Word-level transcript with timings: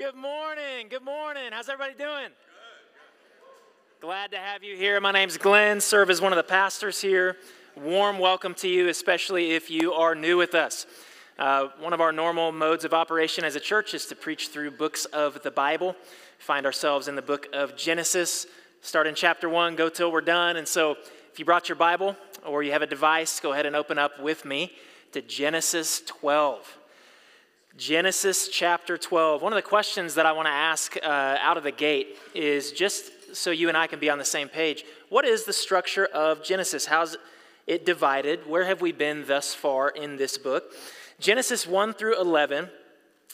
Good 0.00 0.14
morning. 0.14 0.88
Good 0.88 1.04
morning. 1.04 1.50
How's 1.52 1.68
everybody 1.68 1.92
doing? 1.92 2.30
Glad 4.00 4.30
to 4.30 4.38
have 4.38 4.64
you 4.64 4.74
here. 4.74 4.98
My 4.98 5.12
name's 5.12 5.36
Glenn, 5.36 5.78
serve 5.78 6.08
as 6.08 6.22
one 6.22 6.32
of 6.32 6.38
the 6.38 6.42
pastors 6.42 7.02
here. 7.02 7.36
Warm 7.76 8.18
welcome 8.18 8.54
to 8.54 8.68
you, 8.68 8.88
especially 8.88 9.50
if 9.50 9.70
you 9.70 9.92
are 9.92 10.14
new 10.14 10.38
with 10.38 10.54
us. 10.54 10.86
Uh, 11.38 11.68
one 11.80 11.92
of 11.92 12.00
our 12.00 12.12
normal 12.12 12.50
modes 12.50 12.86
of 12.86 12.94
operation 12.94 13.44
as 13.44 13.56
a 13.56 13.60
church 13.60 13.92
is 13.92 14.06
to 14.06 14.16
preach 14.16 14.48
through 14.48 14.70
books 14.70 15.04
of 15.04 15.42
the 15.42 15.50
Bible. 15.50 15.94
Find 16.38 16.64
ourselves 16.64 17.06
in 17.06 17.14
the 17.14 17.20
book 17.20 17.48
of 17.52 17.76
Genesis. 17.76 18.46
Start 18.80 19.06
in 19.06 19.14
chapter 19.14 19.50
one, 19.50 19.76
go 19.76 19.90
till 19.90 20.10
we're 20.10 20.22
done. 20.22 20.56
And 20.56 20.66
so, 20.66 20.96
if 21.30 21.38
you 21.38 21.44
brought 21.44 21.68
your 21.68 21.76
Bible 21.76 22.16
or 22.46 22.62
you 22.62 22.72
have 22.72 22.80
a 22.80 22.86
device, 22.86 23.38
go 23.38 23.52
ahead 23.52 23.66
and 23.66 23.76
open 23.76 23.98
up 23.98 24.18
with 24.18 24.46
me 24.46 24.72
to 25.12 25.20
Genesis 25.20 26.00
12. 26.06 26.78
Genesis 27.76 28.48
chapter 28.48 28.98
12. 28.98 29.42
One 29.42 29.52
of 29.52 29.56
the 29.56 29.62
questions 29.62 30.14
that 30.14 30.26
I 30.26 30.32
want 30.32 30.46
to 30.46 30.52
ask 30.52 30.96
uh, 30.96 31.36
out 31.40 31.56
of 31.56 31.62
the 31.62 31.70
gate 31.70 32.18
is 32.34 32.72
just 32.72 33.34
so 33.34 33.52
you 33.52 33.68
and 33.68 33.76
I 33.76 33.86
can 33.86 34.00
be 34.00 34.10
on 34.10 34.18
the 34.18 34.24
same 34.24 34.48
page 34.48 34.84
what 35.08 35.24
is 35.24 35.44
the 35.44 35.52
structure 35.52 36.06
of 36.06 36.42
Genesis? 36.42 36.86
How's 36.86 37.16
it 37.66 37.86
divided? 37.86 38.48
Where 38.48 38.64
have 38.64 38.80
we 38.80 38.92
been 38.92 39.24
thus 39.26 39.54
far 39.54 39.88
in 39.88 40.16
this 40.16 40.36
book? 40.36 40.72
Genesis 41.20 41.66
1 41.66 41.94
through 41.94 42.20
11 42.20 42.68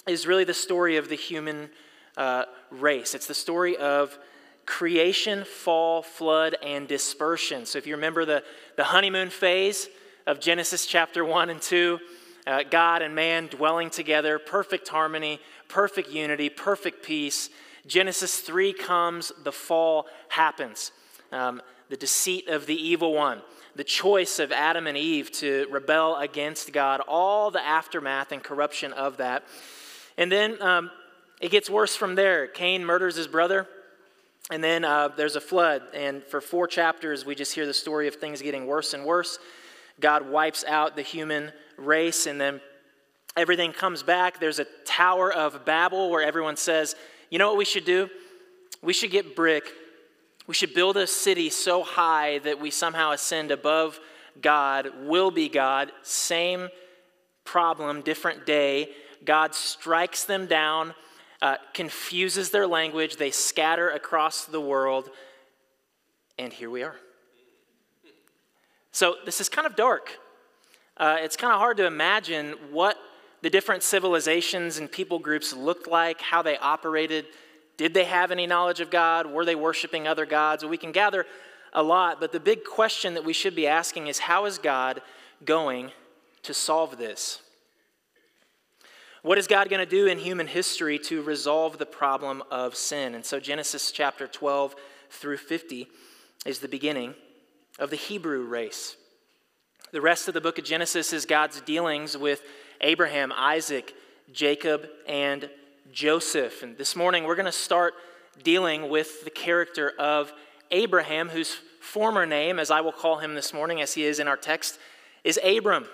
is 0.06 0.26
really 0.26 0.44
the 0.44 0.54
story 0.54 0.96
of 0.96 1.08
the 1.08 1.16
human 1.16 1.70
uh, 2.16 2.44
race, 2.70 3.14
it's 3.14 3.26
the 3.26 3.34
story 3.34 3.76
of 3.76 4.18
creation, 4.64 5.44
fall, 5.44 6.02
flood, 6.02 6.56
and 6.62 6.88
dispersion. 6.88 7.64
So 7.66 7.78
if 7.78 7.86
you 7.86 7.94
remember 7.94 8.24
the, 8.24 8.42
the 8.76 8.84
honeymoon 8.84 9.30
phase 9.30 9.88
of 10.26 10.40
Genesis 10.40 10.86
chapter 10.86 11.24
1 11.24 11.50
and 11.50 11.62
2, 11.62 12.00
uh, 12.46 12.62
God 12.62 13.02
and 13.02 13.14
man 13.14 13.48
dwelling 13.48 13.90
together, 13.90 14.38
perfect 14.38 14.88
harmony, 14.88 15.40
perfect 15.68 16.10
unity, 16.10 16.48
perfect 16.48 17.04
peace. 17.04 17.50
Genesis 17.86 18.40
3 18.40 18.72
comes, 18.72 19.32
the 19.42 19.52
fall 19.52 20.06
happens. 20.28 20.92
Um, 21.32 21.60
the 21.88 21.96
deceit 21.96 22.48
of 22.48 22.66
the 22.66 22.74
evil 22.74 23.12
one, 23.12 23.42
the 23.74 23.84
choice 23.84 24.38
of 24.38 24.52
Adam 24.52 24.86
and 24.86 24.96
Eve 24.96 25.30
to 25.32 25.66
rebel 25.70 26.16
against 26.16 26.72
God, 26.72 27.00
all 27.06 27.50
the 27.50 27.64
aftermath 27.64 28.32
and 28.32 28.42
corruption 28.42 28.92
of 28.92 29.18
that. 29.18 29.44
And 30.16 30.30
then 30.32 30.60
um, 30.62 30.90
it 31.40 31.50
gets 31.50 31.68
worse 31.68 31.94
from 31.94 32.14
there. 32.14 32.46
Cain 32.46 32.84
murders 32.84 33.16
his 33.16 33.28
brother, 33.28 33.66
and 34.50 34.62
then 34.62 34.84
uh, 34.84 35.08
there's 35.08 35.36
a 35.36 35.40
flood. 35.40 35.82
And 35.94 36.24
for 36.24 36.40
four 36.40 36.66
chapters, 36.66 37.24
we 37.26 37.34
just 37.34 37.54
hear 37.54 37.66
the 37.66 37.74
story 37.74 38.08
of 38.08 38.16
things 38.16 38.40
getting 38.42 38.66
worse 38.66 38.94
and 38.94 39.04
worse. 39.04 39.38
God 40.00 40.28
wipes 40.28 40.64
out 40.66 40.96
the 40.96 41.02
human 41.02 41.52
race, 41.76 42.26
and 42.26 42.40
then 42.40 42.60
everything 43.36 43.72
comes 43.72 44.02
back. 44.02 44.40
There's 44.40 44.58
a 44.58 44.66
Tower 44.84 45.32
of 45.32 45.64
Babel 45.64 46.10
where 46.10 46.22
everyone 46.22 46.56
says, 46.56 46.94
you 47.30 47.38
know 47.38 47.48
what 47.48 47.56
we 47.56 47.64
should 47.64 47.84
do? 47.84 48.08
We 48.82 48.92
should 48.92 49.10
get 49.10 49.34
brick. 49.34 49.64
We 50.46 50.54
should 50.54 50.74
build 50.74 50.96
a 50.96 51.06
city 51.06 51.50
so 51.50 51.82
high 51.82 52.38
that 52.40 52.60
we 52.60 52.70
somehow 52.70 53.12
ascend 53.12 53.50
above 53.50 53.98
God, 54.40 54.90
will 55.04 55.30
be 55.30 55.48
God. 55.48 55.90
Same 56.02 56.68
problem, 57.44 58.02
different 58.02 58.46
day. 58.46 58.90
God 59.24 59.54
strikes 59.54 60.24
them 60.24 60.46
down, 60.46 60.94
uh, 61.42 61.56
confuses 61.74 62.50
their 62.50 62.66
language. 62.66 63.16
They 63.16 63.30
scatter 63.30 63.90
across 63.90 64.44
the 64.44 64.60
world. 64.60 65.10
And 66.38 66.52
here 66.52 66.70
we 66.70 66.82
are. 66.82 66.96
So 68.96 69.16
this 69.26 69.42
is 69.42 69.50
kind 69.50 69.66
of 69.66 69.76
dark 69.76 70.18
uh, 70.96 71.18
it's 71.20 71.36
kind 71.36 71.52
of 71.52 71.58
hard 71.58 71.76
to 71.76 71.86
imagine 71.86 72.54
what 72.70 72.96
the 73.42 73.50
different 73.50 73.82
civilizations 73.82 74.78
and 74.78 74.90
people 74.90 75.18
groups 75.18 75.52
looked 75.52 75.86
like, 75.86 76.20
how 76.22 76.40
they 76.40 76.56
operated. 76.56 77.26
Did 77.76 77.92
they 77.92 78.04
have 78.04 78.30
any 78.30 78.46
knowledge 78.46 78.80
of 78.80 78.90
God? 78.90 79.26
Were 79.26 79.44
they 79.44 79.54
worshiping 79.54 80.08
other 80.08 80.24
gods? 80.24 80.64
We 80.64 80.78
can 80.78 80.92
gather 80.92 81.26
a 81.74 81.82
lot, 81.82 82.18
but 82.18 82.32
the 82.32 82.40
big 82.40 82.64
question 82.64 83.12
that 83.12 83.24
we 83.24 83.34
should 83.34 83.54
be 83.54 83.66
asking 83.66 84.06
is 84.06 84.20
how 84.20 84.46
is 84.46 84.56
God 84.56 85.02
going 85.44 85.90
to 86.44 86.54
solve 86.54 86.96
this? 86.96 87.40
What 89.20 89.36
is 89.36 89.46
God 89.46 89.68
going 89.68 89.84
to 89.84 89.90
do 89.90 90.06
in 90.06 90.18
human 90.18 90.46
history 90.46 90.98
to 91.00 91.20
resolve 91.20 91.76
the 91.76 91.84
problem 91.84 92.42
of 92.50 92.74
sin? 92.74 93.14
And 93.14 93.26
so, 93.26 93.38
Genesis 93.38 93.92
chapter 93.92 94.26
12 94.26 94.74
through 95.10 95.36
50 95.36 95.88
is 96.46 96.60
the 96.60 96.68
beginning 96.68 97.14
of 97.78 97.90
the 97.90 97.96
Hebrew 97.96 98.44
race. 98.44 98.96
The 99.92 100.00
rest 100.00 100.28
of 100.28 100.34
the 100.34 100.40
book 100.40 100.58
of 100.58 100.64
Genesis 100.64 101.12
is 101.12 101.26
God's 101.26 101.60
dealings 101.60 102.16
with 102.16 102.42
Abraham, 102.80 103.32
Isaac, 103.32 103.94
Jacob, 104.32 104.88
and 105.06 105.48
Joseph. 105.92 106.62
And 106.62 106.76
this 106.76 106.96
morning 106.96 107.24
we're 107.24 107.36
going 107.36 107.46
to 107.46 107.52
start 107.52 107.94
dealing 108.42 108.88
with 108.88 109.24
the 109.24 109.30
character 109.30 109.92
of 109.98 110.32
Abraham, 110.70 111.28
whose 111.28 111.56
former 111.80 112.26
name, 112.26 112.58
as 112.58 112.70
I 112.70 112.80
will 112.80 112.92
call 112.92 113.18
him 113.18 113.34
this 113.34 113.52
morning, 113.52 113.80
as 113.80 113.94
he 113.94 114.04
is 114.04 114.18
in 114.18 114.28
our 114.28 114.36
text, 114.36 114.78
is 115.24 115.38
Abram. 115.44 115.84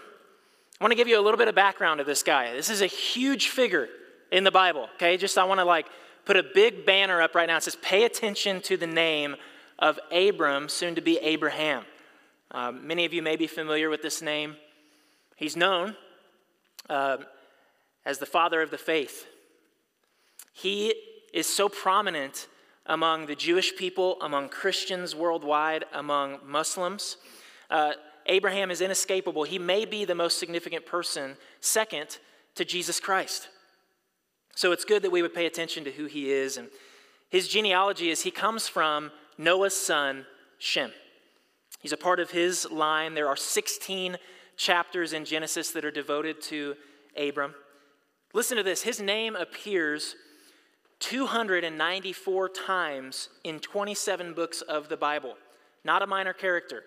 I 0.80 0.84
want 0.84 0.92
to 0.92 0.96
give 0.96 1.08
you 1.08 1.18
a 1.18 1.22
little 1.22 1.38
bit 1.38 1.48
of 1.48 1.54
background 1.54 2.00
of 2.00 2.06
this 2.06 2.22
guy. 2.22 2.52
This 2.52 2.70
is 2.70 2.80
a 2.80 2.86
huge 2.86 3.48
figure 3.48 3.88
in 4.30 4.44
the 4.44 4.50
Bible, 4.50 4.88
okay? 4.94 5.16
Just 5.16 5.36
I 5.36 5.44
want 5.44 5.60
to 5.60 5.64
like 5.64 5.86
put 6.24 6.36
a 6.36 6.42
big 6.42 6.86
banner 6.86 7.20
up 7.20 7.34
right 7.34 7.46
now. 7.46 7.58
It 7.58 7.62
says, 7.62 7.76
Pay 7.76 8.04
attention 8.04 8.60
to 8.62 8.76
the 8.76 8.86
name 8.86 9.36
of 9.82 9.98
Abram, 10.12 10.68
soon 10.68 10.94
to 10.94 11.00
be 11.00 11.18
Abraham. 11.18 11.84
Um, 12.52 12.86
many 12.86 13.04
of 13.04 13.12
you 13.12 13.20
may 13.20 13.34
be 13.34 13.48
familiar 13.48 13.90
with 13.90 14.00
this 14.00 14.22
name. 14.22 14.56
He's 15.34 15.56
known 15.56 15.96
uh, 16.88 17.16
as 18.06 18.18
the 18.18 18.26
father 18.26 18.62
of 18.62 18.70
the 18.70 18.78
faith. 18.78 19.26
He 20.52 20.94
is 21.34 21.48
so 21.48 21.68
prominent 21.68 22.46
among 22.86 23.26
the 23.26 23.34
Jewish 23.34 23.76
people, 23.76 24.18
among 24.22 24.50
Christians 24.50 25.16
worldwide, 25.16 25.84
among 25.92 26.38
Muslims. 26.46 27.16
Uh, 27.68 27.92
Abraham 28.26 28.70
is 28.70 28.80
inescapable. 28.80 29.42
He 29.42 29.58
may 29.58 29.84
be 29.84 30.04
the 30.04 30.14
most 30.14 30.38
significant 30.38 30.86
person, 30.86 31.36
second 31.60 32.18
to 32.54 32.64
Jesus 32.64 33.00
Christ. 33.00 33.48
So 34.54 34.70
it's 34.70 34.84
good 34.84 35.02
that 35.02 35.10
we 35.10 35.22
would 35.22 35.34
pay 35.34 35.46
attention 35.46 35.82
to 35.84 35.90
who 35.90 36.04
he 36.04 36.30
is. 36.30 36.56
And 36.56 36.68
his 37.30 37.48
genealogy 37.48 38.10
is 38.10 38.22
he 38.22 38.30
comes 38.30 38.68
from 38.68 39.10
Noah's 39.38 39.76
son, 39.76 40.26
Shem. 40.58 40.92
He's 41.80 41.92
a 41.92 41.96
part 41.96 42.20
of 42.20 42.30
his 42.30 42.70
line. 42.70 43.14
There 43.14 43.28
are 43.28 43.36
16 43.36 44.16
chapters 44.56 45.12
in 45.12 45.24
Genesis 45.24 45.70
that 45.72 45.84
are 45.84 45.90
devoted 45.90 46.40
to 46.42 46.76
Abram. 47.16 47.54
Listen 48.32 48.56
to 48.56 48.62
this 48.62 48.82
his 48.82 49.00
name 49.00 49.36
appears 49.36 50.14
294 51.00 52.48
times 52.50 53.28
in 53.42 53.58
27 53.58 54.34
books 54.34 54.62
of 54.62 54.88
the 54.88 54.96
Bible. 54.96 55.34
Not 55.84 56.02
a 56.02 56.06
minor 56.06 56.32
character. 56.32 56.84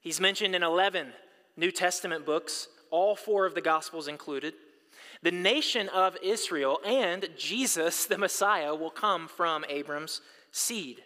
He's 0.00 0.20
mentioned 0.20 0.54
in 0.54 0.62
11 0.62 1.12
New 1.56 1.70
Testament 1.70 2.24
books, 2.24 2.68
all 2.90 3.14
four 3.14 3.44
of 3.44 3.54
the 3.54 3.60
Gospels 3.60 4.08
included. 4.08 4.54
The 5.22 5.32
nation 5.32 5.88
of 5.90 6.16
Israel 6.22 6.80
and 6.86 7.28
Jesus, 7.36 8.06
the 8.06 8.16
Messiah, 8.16 8.74
will 8.74 8.90
come 8.90 9.28
from 9.28 9.64
Abram's 9.68 10.22
seed. 10.50 11.02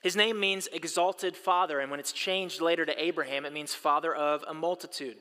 His 0.00 0.16
name 0.16 0.40
means 0.40 0.68
exalted 0.72 1.36
father, 1.36 1.80
and 1.80 1.90
when 1.90 2.00
it's 2.00 2.12
changed 2.12 2.60
later 2.60 2.86
to 2.86 3.02
Abraham, 3.02 3.44
it 3.44 3.52
means 3.52 3.74
father 3.74 4.14
of 4.14 4.44
a 4.48 4.54
multitude. 4.54 5.18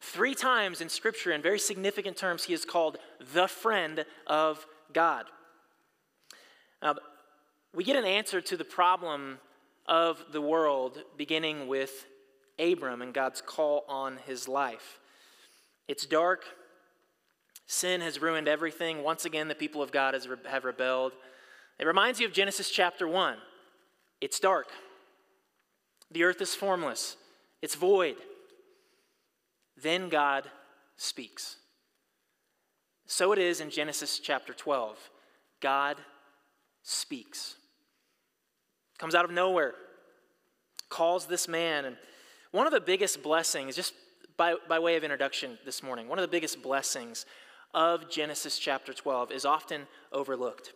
Three 0.00 0.34
times 0.34 0.80
in 0.80 0.88
Scripture, 0.88 1.30
in 1.30 1.42
very 1.42 1.58
significant 1.58 2.16
terms, 2.16 2.44
he 2.44 2.54
is 2.54 2.64
called 2.64 2.96
the 3.34 3.46
friend 3.46 4.04
of 4.26 4.66
God. 4.92 5.26
Now, 6.82 6.96
we 7.74 7.84
get 7.84 7.96
an 7.96 8.04
answer 8.04 8.40
to 8.40 8.56
the 8.56 8.64
problem 8.64 9.38
of 9.86 10.24
the 10.32 10.40
world 10.40 11.02
beginning 11.16 11.68
with 11.68 12.06
Abram 12.58 13.02
and 13.02 13.14
God's 13.14 13.40
call 13.40 13.84
on 13.88 14.18
his 14.26 14.48
life. 14.48 14.98
It's 15.86 16.06
dark. 16.06 16.44
Sin 17.66 18.00
has 18.00 18.20
ruined 18.20 18.48
everything. 18.48 19.02
Once 19.02 19.24
again, 19.24 19.48
the 19.48 19.54
people 19.54 19.82
of 19.82 19.92
God 19.92 20.14
have 20.46 20.64
rebelled. 20.64 21.12
It 21.78 21.86
reminds 21.86 22.20
you 22.20 22.26
of 22.26 22.32
Genesis 22.32 22.70
chapter 22.70 23.06
1. 23.06 23.36
It's 24.22 24.38
dark. 24.38 24.68
The 26.12 26.22
earth 26.22 26.40
is 26.40 26.54
formless, 26.54 27.16
it's 27.60 27.74
void. 27.74 28.16
Then 29.82 30.08
God 30.08 30.44
speaks. 30.96 31.56
So 33.06 33.32
it 33.32 33.38
is 33.38 33.60
in 33.60 33.68
Genesis 33.68 34.20
chapter 34.20 34.52
12. 34.52 34.96
God 35.60 35.96
speaks. 36.82 37.56
Comes 38.98 39.14
out 39.14 39.24
of 39.24 39.32
nowhere, 39.32 39.74
calls 40.88 41.26
this 41.26 41.48
man. 41.48 41.84
And 41.84 41.96
one 42.52 42.66
of 42.66 42.72
the 42.72 42.80
biggest 42.80 43.22
blessings, 43.22 43.74
just 43.74 43.92
by, 44.36 44.54
by 44.68 44.78
way 44.78 44.94
of 44.96 45.02
introduction 45.02 45.58
this 45.64 45.82
morning, 45.82 46.06
one 46.06 46.18
of 46.18 46.22
the 46.22 46.28
biggest 46.28 46.62
blessings 46.62 47.26
of 47.74 48.08
Genesis 48.08 48.58
chapter 48.58 48.92
12 48.92 49.32
is 49.32 49.44
often 49.44 49.88
overlooked. 50.12 50.74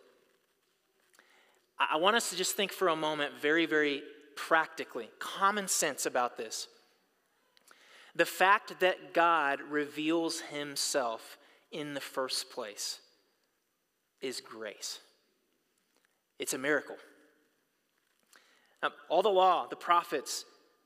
I 1.79 1.97
want 1.97 2.15
us 2.15 2.29
to 2.31 2.35
just 2.35 2.55
think 2.55 2.71
for 2.71 2.87
a 2.87 2.95
moment, 2.95 3.33
very, 3.39 3.65
very 3.65 4.01
practically, 4.35 5.09
common 5.19 5.67
sense 5.67 6.05
about 6.05 6.37
this. 6.37 6.67
The 8.15 8.25
fact 8.25 8.79
that 8.79 9.13
God 9.13 9.61
reveals 9.61 10.41
himself 10.41 11.37
in 11.71 11.93
the 11.93 12.01
first 12.01 12.49
place. 12.49 12.99
is 14.19 14.41
grace. 14.41 14.99
It's 16.39 16.53
a 16.53 16.57
miracle. 16.57 16.95
Now, 18.81 18.91
all 19.09 19.21
the 19.21 19.29
law, 19.29 19.67
the 19.67 19.75
prophets, 19.75 20.45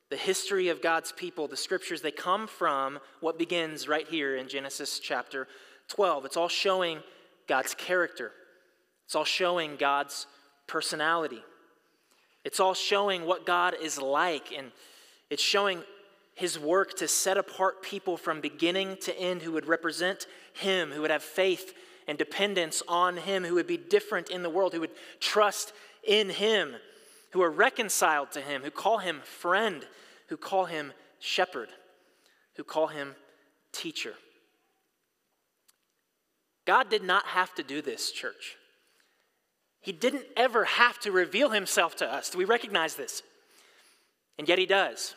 the 0.10 0.18
history 0.18 0.68
of 0.68 0.82
God's 0.82 1.14
people, 1.14 1.48
the 1.48 1.56
scriptures, 1.56 2.02
they 2.02 2.12
come 2.12 2.48
from 2.48 3.00
what 3.22 3.40
begins 3.40 3.88
right 3.88 4.08
here 4.08 4.36
in 4.36 4.50
Genesis 4.50 5.00
chapter 5.00 5.48
12. 5.88 6.26
It's 6.26 6.36
all 6.36 6.50
showing 6.50 7.00
God's 7.48 7.74
character, 7.74 8.32
it's 9.06 9.16
all 9.16 9.26
showing 9.26 9.78
God's 9.78 10.28
personality, 10.72 11.44
it's 12.46 12.62
all 12.62 12.74
showing 12.74 13.26
what 13.26 13.46
God 13.46 13.76
is 13.80 14.02
like, 14.02 14.54
and 14.58 14.72
it's 15.30 15.44
showing 15.44 15.84
his 16.34 16.58
work 16.58 16.96
to 16.96 17.08
set 17.10 17.38
apart 17.38 17.84
people 17.84 18.16
from 18.16 18.40
beginning 18.40 18.96
to 19.02 19.16
end 19.20 19.42
who 19.42 19.52
would 19.52 19.68
represent 19.68 20.28
him, 20.54 20.90
who 20.92 21.02
would 21.02 21.12
have 21.12 21.22
faith 21.22 21.74
and 22.08 22.18
dependence 22.18 22.82
on 22.88 23.18
him, 23.18 23.44
who 23.44 23.56
would 23.56 23.68
be 23.68 23.78
different 23.78 24.30
in 24.30 24.44
the 24.44 24.50
world, 24.50 24.74
who 24.74 24.80
would 24.80 24.96
trust 25.20 25.74
in 26.08 26.30
him, 26.30 26.74
who 27.34 27.42
are 27.42 27.52
reconciled 27.52 28.32
to 28.32 28.42
him, 28.42 28.62
who 28.64 28.72
call 28.72 29.00
him 29.00 29.20
friend, 29.24 29.86
who 30.30 30.38
call 30.38 30.66
him 30.66 30.94
shepherd, 31.20 31.70
who 32.56 32.64
call 32.64 32.88
him 32.88 33.14
teacher. 33.74 34.14
God 36.66 36.90
did 36.90 37.04
not 37.04 37.26
have 37.26 37.54
to 37.56 37.64
do 37.64 37.82
this, 37.82 38.12
church. 38.12 38.56
He 39.82 39.92
didn't 39.92 40.26
ever 40.38 40.64
have 40.64 41.00
to 41.00 41.12
reveal 41.12 41.50
himself 41.50 41.96
to 41.98 42.12
us. 42.12 42.30
Do 42.30 42.38
we 42.38 42.46
recognize 42.46 42.96
this? 42.96 43.24
And 44.38 44.48
yet 44.48 44.60
he 44.60 44.66
does. 44.66 45.16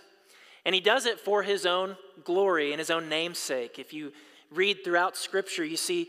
And 0.64 0.74
he 0.74 0.80
does 0.80 1.04
it 1.04 1.20
for 1.20 1.42
his 1.42 1.66
own 1.66 1.96
glory 2.24 2.72
and 2.72 2.78
his 2.78 2.90
own 2.90 3.08
namesake. 3.08 3.78
If 3.78 3.92
you 3.92 4.12
read 4.50 4.78
throughout 4.82 5.16
Scripture, 5.16 5.64
you 5.64 5.76
see 5.76 6.08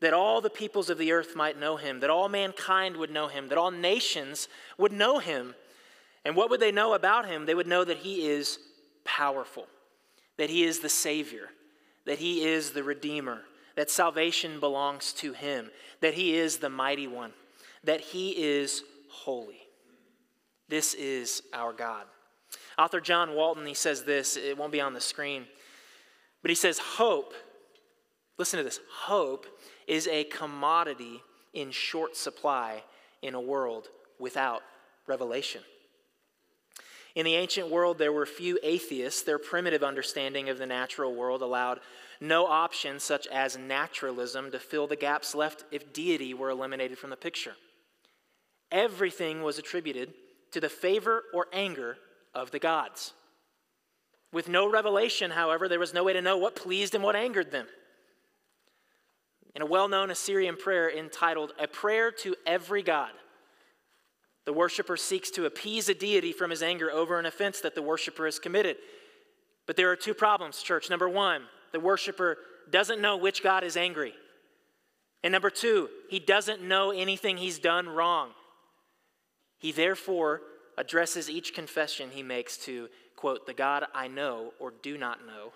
that 0.00 0.12
all 0.12 0.40
the 0.40 0.50
peoples 0.50 0.90
of 0.90 0.98
the 0.98 1.12
earth 1.12 1.36
might 1.36 1.60
know 1.60 1.76
him, 1.76 2.00
that 2.00 2.10
all 2.10 2.28
mankind 2.28 2.96
would 2.96 3.10
know 3.10 3.28
him, 3.28 3.48
that 3.48 3.58
all 3.58 3.70
nations 3.70 4.48
would 4.76 4.92
know 4.92 5.20
him. 5.20 5.54
And 6.24 6.34
what 6.34 6.50
would 6.50 6.58
they 6.58 6.72
know 6.72 6.94
about 6.94 7.26
him? 7.26 7.46
They 7.46 7.54
would 7.54 7.68
know 7.68 7.84
that 7.84 7.98
he 7.98 8.26
is 8.26 8.58
powerful, 9.04 9.68
that 10.38 10.50
he 10.50 10.64
is 10.64 10.80
the 10.80 10.88
Savior, 10.88 11.50
that 12.04 12.18
he 12.18 12.44
is 12.44 12.72
the 12.72 12.82
Redeemer, 12.82 13.42
that 13.76 13.90
salvation 13.90 14.58
belongs 14.58 15.12
to 15.14 15.32
him, 15.32 15.70
that 16.00 16.14
he 16.14 16.34
is 16.34 16.58
the 16.58 16.68
mighty 16.68 17.06
one, 17.06 17.32
that 17.84 18.00
he 18.00 18.30
is 18.30 18.82
holy. 19.10 19.60
This 20.68 20.94
is 20.94 21.42
our 21.52 21.72
God. 21.72 22.04
Author 22.78 23.00
John 23.00 23.34
Walton, 23.34 23.66
he 23.66 23.74
says 23.74 24.04
this, 24.04 24.36
it 24.36 24.56
won't 24.56 24.72
be 24.72 24.80
on 24.80 24.94
the 24.94 25.00
screen, 25.00 25.46
but 26.42 26.50
he 26.50 26.54
says, 26.54 26.78
Hope, 26.78 27.34
listen 28.38 28.58
to 28.58 28.64
this, 28.64 28.80
hope 28.90 29.46
is 29.86 30.06
a 30.08 30.24
commodity 30.24 31.22
in 31.52 31.70
short 31.70 32.16
supply 32.16 32.82
in 33.20 33.34
a 33.34 33.40
world 33.40 33.88
without 34.18 34.62
revelation. 35.06 35.62
In 37.14 37.26
the 37.26 37.34
ancient 37.34 37.68
world, 37.68 37.98
there 37.98 38.12
were 38.12 38.24
few 38.24 38.58
atheists. 38.62 39.22
Their 39.22 39.38
primitive 39.38 39.82
understanding 39.82 40.48
of 40.48 40.56
the 40.56 40.66
natural 40.66 41.14
world 41.14 41.42
allowed 41.42 41.80
no 42.20 42.46
options 42.46 43.02
such 43.02 43.26
as 43.26 43.58
naturalism 43.58 44.50
to 44.50 44.58
fill 44.58 44.86
the 44.86 44.96
gaps 44.96 45.34
left 45.34 45.64
if 45.70 45.92
deity 45.92 46.32
were 46.32 46.48
eliminated 46.48 46.96
from 46.96 47.10
the 47.10 47.16
picture. 47.16 47.54
Everything 48.72 49.42
was 49.42 49.58
attributed 49.58 50.12
to 50.50 50.60
the 50.60 50.68
favor 50.68 51.22
or 51.32 51.46
anger 51.52 51.98
of 52.34 52.50
the 52.50 52.58
gods. 52.58 53.12
With 54.32 54.48
no 54.48 54.68
revelation, 54.68 55.30
however, 55.30 55.68
there 55.68 55.78
was 55.78 55.94
no 55.94 56.02
way 56.02 56.14
to 56.14 56.22
know 56.22 56.38
what 56.38 56.56
pleased 56.56 56.94
and 56.94 57.04
what 57.04 57.14
angered 57.14 57.52
them. 57.52 57.66
In 59.54 59.62
a 59.62 59.66
well 59.66 59.88
known 59.88 60.10
Assyrian 60.10 60.56
prayer 60.56 60.90
entitled 60.90 61.52
A 61.60 61.68
Prayer 61.68 62.10
to 62.10 62.34
Every 62.46 62.82
God, 62.82 63.10
the 64.46 64.52
worshiper 64.52 64.96
seeks 64.96 65.30
to 65.32 65.44
appease 65.44 65.88
a 65.88 65.94
deity 65.94 66.32
from 66.32 66.50
his 66.50 66.62
anger 66.62 66.90
over 66.90 67.18
an 67.18 67.26
offense 67.26 67.60
that 67.60 67.74
the 67.74 67.82
worshiper 67.82 68.24
has 68.24 68.38
committed. 68.38 68.76
But 69.66 69.76
there 69.76 69.90
are 69.90 69.96
two 69.96 70.14
problems, 70.14 70.62
church. 70.62 70.90
Number 70.90 71.08
one, 71.08 71.42
the 71.70 71.78
worshiper 71.78 72.38
doesn't 72.70 73.00
know 73.00 73.16
which 73.16 73.42
God 73.42 73.62
is 73.62 73.76
angry. 73.76 74.14
And 75.22 75.30
number 75.30 75.50
two, 75.50 75.88
he 76.08 76.18
doesn't 76.18 76.62
know 76.62 76.90
anything 76.90 77.36
he's 77.36 77.58
done 77.58 77.88
wrong. 77.88 78.30
He 79.62 79.70
therefore 79.70 80.42
addresses 80.76 81.30
each 81.30 81.54
confession 81.54 82.10
he 82.10 82.24
makes 82.24 82.56
to, 82.58 82.88
quote, 83.14 83.46
the 83.46 83.54
God 83.54 83.84
I 83.94 84.08
know 84.08 84.54
or 84.58 84.72
do 84.82 84.98
not 84.98 85.24
know, 85.24 85.52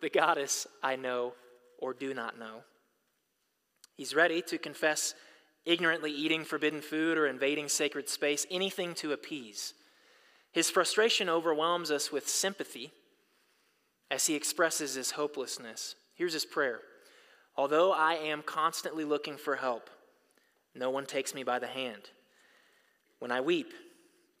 the 0.00 0.08
goddess 0.08 0.68
I 0.80 0.94
know 0.94 1.32
or 1.78 1.92
do 1.92 2.14
not 2.14 2.38
know. 2.38 2.62
He's 3.96 4.14
ready 4.14 4.42
to 4.42 4.58
confess 4.58 5.16
ignorantly 5.64 6.12
eating 6.12 6.44
forbidden 6.44 6.80
food 6.80 7.18
or 7.18 7.26
invading 7.26 7.68
sacred 7.68 8.08
space, 8.08 8.46
anything 8.48 8.94
to 8.94 9.10
appease. 9.10 9.74
His 10.52 10.70
frustration 10.70 11.28
overwhelms 11.28 11.90
us 11.90 12.12
with 12.12 12.28
sympathy 12.28 12.92
as 14.08 14.26
he 14.26 14.36
expresses 14.36 14.94
his 14.94 15.10
hopelessness. 15.12 15.96
Here's 16.14 16.32
his 16.32 16.44
prayer 16.44 16.80
Although 17.56 17.90
I 17.90 18.14
am 18.14 18.42
constantly 18.42 19.04
looking 19.04 19.36
for 19.36 19.56
help, 19.56 19.90
no 20.76 20.90
one 20.90 21.06
takes 21.06 21.34
me 21.34 21.42
by 21.42 21.58
the 21.58 21.66
hand. 21.66 22.10
When 23.22 23.30
I 23.30 23.40
weep, 23.40 23.72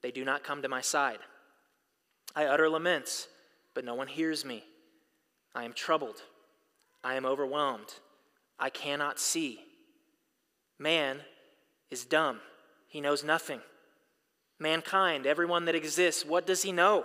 they 0.02 0.10
do 0.10 0.24
not 0.24 0.42
come 0.42 0.62
to 0.62 0.68
my 0.68 0.80
side. 0.80 1.20
I 2.34 2.46
utter 2.46 2.68
laments, 2.68 3.28
but 3.74 3.84
no 3.84 3.94
one 3.94 4.08
hears 4.08 4.44
me. 4.44 4.64
I 5.54 5.62
am 5.62 5.72
troubled. 5.72 6.20
I 7.04 7.14
am 7.14 7.24
overwhelmed. 7.24 7.94
I 8.58 8.70
cannot 8.70 9.20
see. 9.20 9.60
Man 10.80 11.20
is 11.92 12.04
dumb. 12.04 12.40
He 12.88 13.00
knows 13.00 13.22
nothing. 13.22 13.60
Mankind, 14.58 15.28
everyone 15.28 15.66
that 15.66 15.76
exists, 15.76 16.26
what 16.26 16.44
does 16.44 16.64
he 16.64 16.72
know? 16.72 17.04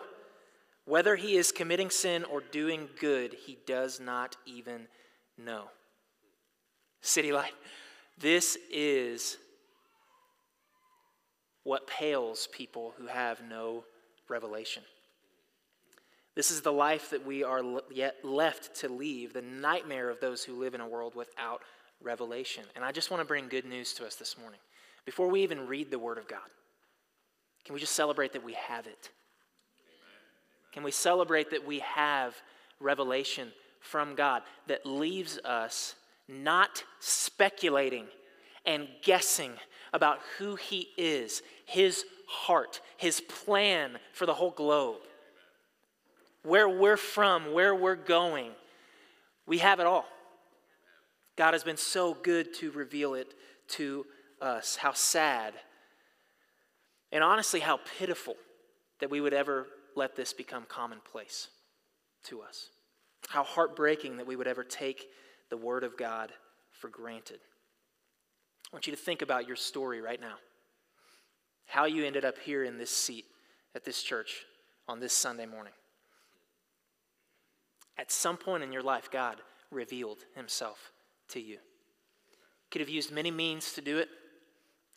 Whether 0.85 1.15
he 1.15 1.35
is 1.35 1.51
committing 1.51 1.91
sin 1.91 2.23
or 2.23 2.41
doing 2.41 2.89
good, 2.99 3.35
he 3.45 3.59
does 3.67 3.99
not 3.99 4.35
even 4.47 4.87
know. 5.37 5.65
City 7.01 7.31
Light, 7.31 7.53
this 8.17 8.57
is 8.71 9.37
what 11.67 11.85
pales 11.85 12.47
people 12.53 12.93
who 12.97 13.07
have 13.07 13.41
no 13.49 13.83
revelation. 14.29 14.81
This 16.33 16.49
is 16.49 16.61
the 16.61 16.71
life 16.71 17.09
that 17.09 17.25
we 17.25 17.43
are 17.43 17.61
yet 17.91 18.15
left 18.23 18.73
to 18.77 18.87
leave, 18.87 19.33
the 19.33 19.41
nightmare 19.41 20.09
of 20.09 20.21
those 20.21 20.45
who 20.45 20.57
live 20.57 20.75
in 20.75 20.79
a 20.79 20.87
world 20.87 21.13
without 21.13 21.59
revelation. 22.01 22.63
And 22.77 22.85
I 22.85 22.93
just 22.93 23.11
want 23.11 23.19
to 23.19 23.27
bring 23.27 23.49
good 23.49 23.65
news 23.65 23.91
to 23.95 24.05
us 24.05 24.15
this 24.15 24.37
morning. 24.37 24.61
Before 25.03 25.27
we 25.27 25.43
even 25.43 25.67
read 25.67 25.91
the 25.91 25.99
Word 25.99 26.17
of 26.17 26.29
God, 26.29 26.39
can 27.65 27.73
we 27.73 27.81
just 27.81 27.95
celebrate 27.95 28.31
that 28.31 28.45
we 28.45 28.53
have 28.53 28.87
it? 28.87 29.09
Can 30.71 30.83
we 30.83 30.91
celebrate 30.91 31.51
that 31.51 31.67
we 31.67 31.79
have 31.79 32.33
revelation 32.79 33.51
from 33.81 34.15
God 34.15 34.41
that 34.67 34.85
leaves 34.85 35.37
us 35.43 35.95
not 36.29 36.85
speculating 37.01 38.05
and 38.65 38.87
guessing 39.03 39.51
about 39.93 40.19
who 40.37 40.55
He 40.55 40.89
is, 40.97 41.41
His 41.65 42.05
heart, 42.27 42.81
His 42.97 43.21
plan 43.21 43.97
for 44.13 44.25
the 44.25 44.33
whole 44.33 44.51
globe, 44.51 45.01
where 46.43 46.69
we're 46.69 46.97
from, 46.97 47.53
where 47.53 47.75
we're 47.75 47.95
going. 47.95 48.51
We 49.45 49.59
have 49.59 49.79
it 49.79 49.85
all. 49.85 50.05
God 51.35 51.53
has 51.53 51.63
been 51.63 51.77
so 51.77 52.13
good 52.13 52.53
to 52.55 52.71
reveal 52.71 53.13
it 53.13 53.33
to 53.69 54.05
us. 54.41 54.75
How 54.75 54.93
sad 54.93 55.53
and 57.11 57.23
honestly, 57.23 57.59
how 57.59 57.79
pitiful 57.97 58.35
that 58.99 59.09
we 59.09 59.21
would 59.21 59.33
ever 59.33 59.67
let 59.95 60.15
this 60.15 60.33
become 60.33 60.65
commonplace 60.67 61.47
to 62.25 62.41
us. 62.41 62.69
How 63.29 63.43
heartbreaking 63.43 64.17
that 64.17 64.27
we 64.27 64.35
would 64.35 64.47
ever 64.47 64.63
take 64.63 65.07
the 65.49 65.57
Word 65.57 65.83
of 65.83 65.97
God 65.97 66.31
for 66.71 66.89
granted. 66.89 67.39
I 68.71 68.75
want 68.75 68.87
you 68.87 68.95
to 68.95 69.01
think 69.01 69.21
about 69.21 69.47
your 69.47 69.55
story 69.55 70.01
right 70.01 70.19
now. 70.19 70.35
How 71.67 71.85
you 71.85 72.05
ended 72.05 72.25
up 72.25 72.37
here 72.37 72.63
in 72.63 72.77
this 72.77 72.91
seat 72.91 73.25
at 73.75 73.85
this 73.85 74.03
church 74.03 74.45
on 74.87 74.99
this 74.99 75.13
Sunday 75.13 75.45
morning. 75.45 75.73
At 77.97 78.11
some 78.11 78.37
point 78.37 78.63
in 78.63 78.71
your 78.71 78.83
life, 78.83 79.09
God 79.11 79.37
revealed 79.71 80.19
himself 80.35 80.91
to 81.29 81.39
you. 81.39 81.57
Could 82.71 82.81
have 82.81 82.89
used 82.89 83.11
many 83.11 83.31
means 83.31 83.73
to 83.73 83.81
do 83.81 83.97
it, 83.97 84.09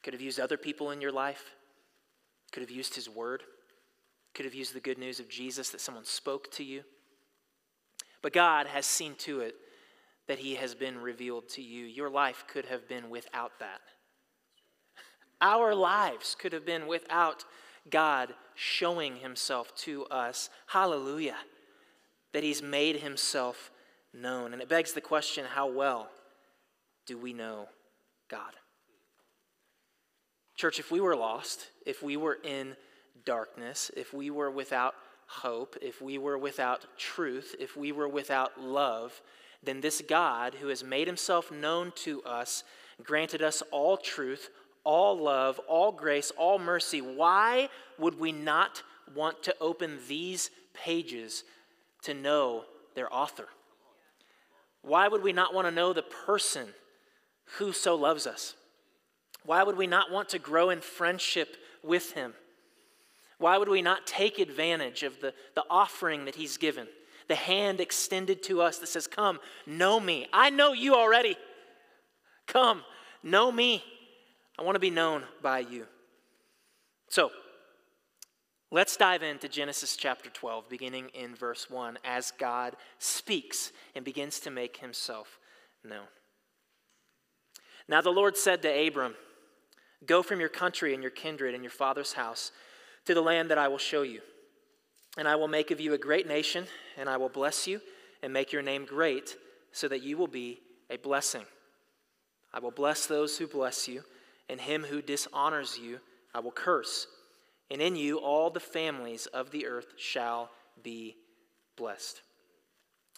could 0.02 0.14
have 0.14 0.20
used 0.20 0.40
other 0.40 0.56
people 0.56 0.90
in 0.90 1.00
your 1.00 1.12
life, 1.12 1.54
could 2.52 2.62
have 2.62 2.70
used 2.70 2.94
his 2.94 3.08
word, 3.08 3.42
could 4.34 4.44
have 4.44 4.54
used 4.54 4.74
the 4.74 4.80
good 4.80 4.98
news 4.98 5.20
of 5.20 5.28
Jesus 5.28 5.70
that 5.70 5.80
someone 5.80 6.04
spoke 6.04 6.50
to 6.52 6.64
you. 6.64 6.82
But 8.22 8.32
God 8.32 8.66
has 8.66 8.86
seen 8.86 9.14
to 9.18 9.40
it 9.40 9.54
that 10.30 10.38
he 10.38 10.54
has 10.54 10.76
been 10.76 10.96
revealed 10.96 11.49
to 11.49 11.60
you. 11.60 11.87
Your 11.87 12.08
life 12.08 12.44
could 12.46 12.64
have 12.66 12.88
been 12.88 13.10
without 13.10 13.50
that. 13.58 13.80
Our 15.40 15.75
lives 15.75 16.37
could 16.38 16.52
have 16.52 16.64
been 16.64 16.87
without 16.87 17.44
God 17.90 18.32
showing 18.54 19.16
himself 19.16 19.75
to 19.78 20.04
us. 20.04 20.49
Hallelujah. 20.68 21.34
That 22.32 22.44
he's 22.44 22.62
made 22.62 23.00
himself 23.00 23.72
known. 24.14 24.52
And 24.52 24.62
it 24.62 24.68
begs 24.68 24.92
the 24.92 25.00
question 25.00 25.46
how 25.52 25.68
well 25.68 26.08
do 27.06 27.18
we 27.18 27.32
know 27.32 27.66
God? 28.28 28.52
Church, 30.54 30.78
if 30.78 30.92
we 30.92 31.00
were 31.00 31.16
lost, 31.16 31.66
if 31.84 32.04
we 32.04 32.16
were 32.16 32.38
in 32.44 32.76
darkness, 33.25 33.90
if 33.96 34.14
we 34.14 34.30
were 34.30 34.52
without 34.52 34.94
hope, 35.26 35.76
if 35.82 36.00
we 36.00 36.18
were 36.18 36.38
without 36.38 36.87
truth, 36.96 37.56
if 37.58 37.76
we 37.76 37.90
were 37.90 38.08
without 38.08 38.60
love, 38.60 39.20
then 39.62 39.80
this 39.80 40.02
God 40.06 40.54
who 40.54 40.68
has 40.68 40.82
made 40.82 41.06
himself 41.06 41.50
known 41.50 41.92
to 41.96 42.22
us, 42.22 42.64
granted 43.02 43.42
us 43.42 43.62
all 43.70 43.96
truth, 43.96 44.48
all 44.84 45.18
love, 45.18 45.58
all 45.68 45.92
grace, 45.92 46.32
all 46.36 46.58
mercy. 46.58 47.00
Why 47.00 47.68
would 47.98 48.18
we 48.18 48.32
not 48.32 48.82
want 49.14 49.42
to 49.42 49.54
open 49.60 49.98
these 50.08 50.50
pages 50.72 51.44
to 52.02 52.14
know 52.14 52.64
their 52.94 53.12
author? 53.12 53.48
Why 54.82 55.08
would 55.08 55.22
we 55.22 55.32
not 55.32 55.52
want 55.52 55.66
to 55.66 55.74
know 55.74 55.92
the 55.92 56.02
person 56.02 56.68
who 57.58 57.72
so 57.72 57.94
loves 57.94 58.26
us? 58.26 58.54
Why 59.44 59.62
would 59.62 59.76
we 59.76 59.86
not 59.86 60.10
want 60.10 60.30
to 60.30 60.38
grow 60.38 60.70
in 60.70 60.80
friendship 60.80 61.56
with 61.82 62.12
him? 62.12 62.34
Why 63.38 63.56
would 63.58 63.68
we 63.68 63.82
not 63.82 64.06
take 64.06 64.38
advantage 64.38 65.02
of 65.02 65.20
the, 65.20 65.32
the 65.54 65.64
offering 65.70 66.26
that 66.26 66.34
he's 66.34 66.56
given? 66.56 66.86
The 67.30 67.37
hand 67.37 67.80
extended 67.80 68.42
to 68.42 68.60
us 68.60 68.78
that 68.78 68.88
says, 68.88 69.06
Come, 69.06 69.38
know 69.64 70.00
me. 70.00 70.26
I 70.32 70.50
know 70.50 70.72
you 70.72 70.96
already. 70.96 71.37
Come, 72.49 72.82
know 73.22 73.52
me. 73.52 73.84
I 74.58 74.62
want 74.62 74.75
to 74.75 74.80
be 74.80 74.90
known 74.90 75.22
by 75.40 75.60
you. 75.60 75.87
So, 77.08 77.30
let's 78.72 78.96
dive 78.96 79.22
into 79.22 79.49
Genesis 79.49 79.94
chapter 79.94 80.28
12, 80.28 80.68
beginning 80.68 81.10
in 81.10 81.37
verse 81.37 81.70
1, 81.70 82.00
as 82.04 82.32
God 82.32 82.75
speaks 82.99 83.70
and 83.94 84.04
begins 84.04 84.40
to 84.40 84.50
make 84.50 84.78
himself 84.78 85.38
known. 85.84 86.08
Now 87.88 88.00
the 88.00 88.10
Lord 88.10 88.37
said 88.37 88.60
to 88.62 88.88
Abram, 88.88 89.14
Go 90.04 90.25
from 90.25 90.40
your 90.40 90.49
country 90.49 90.94
and 90.94 91.02
your 91.02 91.12
kindred 91.12 91.54
and 91.54 91.62
your 91.62 91.70
father's 91.70 92.14
house 92.14 92.50
to 93.04 93.14
the 93.14 93.22
land 93.22 93.52
that 93.52 93.58
I 93.58 93.68
will 93.68 93.78
show 93.78 94.02
you. 94.02 94.20
And 95.20 95.28
I 95.28 95.36
will 95.36 95.48
make 95.48 95.70
of 95.70 95.82
you 95.82 95.92
a 95.92 95.98
great 95.98 96.26
nation, 96.26 96.64
and 96.96 97.06
I 97.06 97.18
will 97.18 97.28
bless 97.28 97.66
you 97.66 97.82
and 98.22 98.32
make 98.32 98.52
your 98.52 98.62
name 98.62 98.86
great, 98.86 99.36
so 99.70 99.86
that 99.86 100.02
you 100.02 100.16
will 100.16 100.26
be 100.26 100.60
a 100.88 100.96
blessing. 100.96 101.44
I 102.54 102.58
will 102.60 102.70
bless 102.70 103.04
those 103.04 103.36
who 103.36 103.46
bless 103.46 103.86
you, 103.86 104.02
and 104.48 104.58
him 104.58 104.82
who 104.82 105.02
dishonors 105.02 105.78
you 105.78 106.00
I 106.34 106.40
will 106.40 106.52
curse. 106.52 107.06
And 107.70 107.82
in 107.82 107.96
you 107.96 108.16
all 108.16 108.48
the 108.48 108.60
families 108.60 109.26
of 109.26 109.50
the 109.50 109.66
earth 109.66 109.92
shall 109.98 110.48
be 110.82 111.16
blessed. 111.76 112.22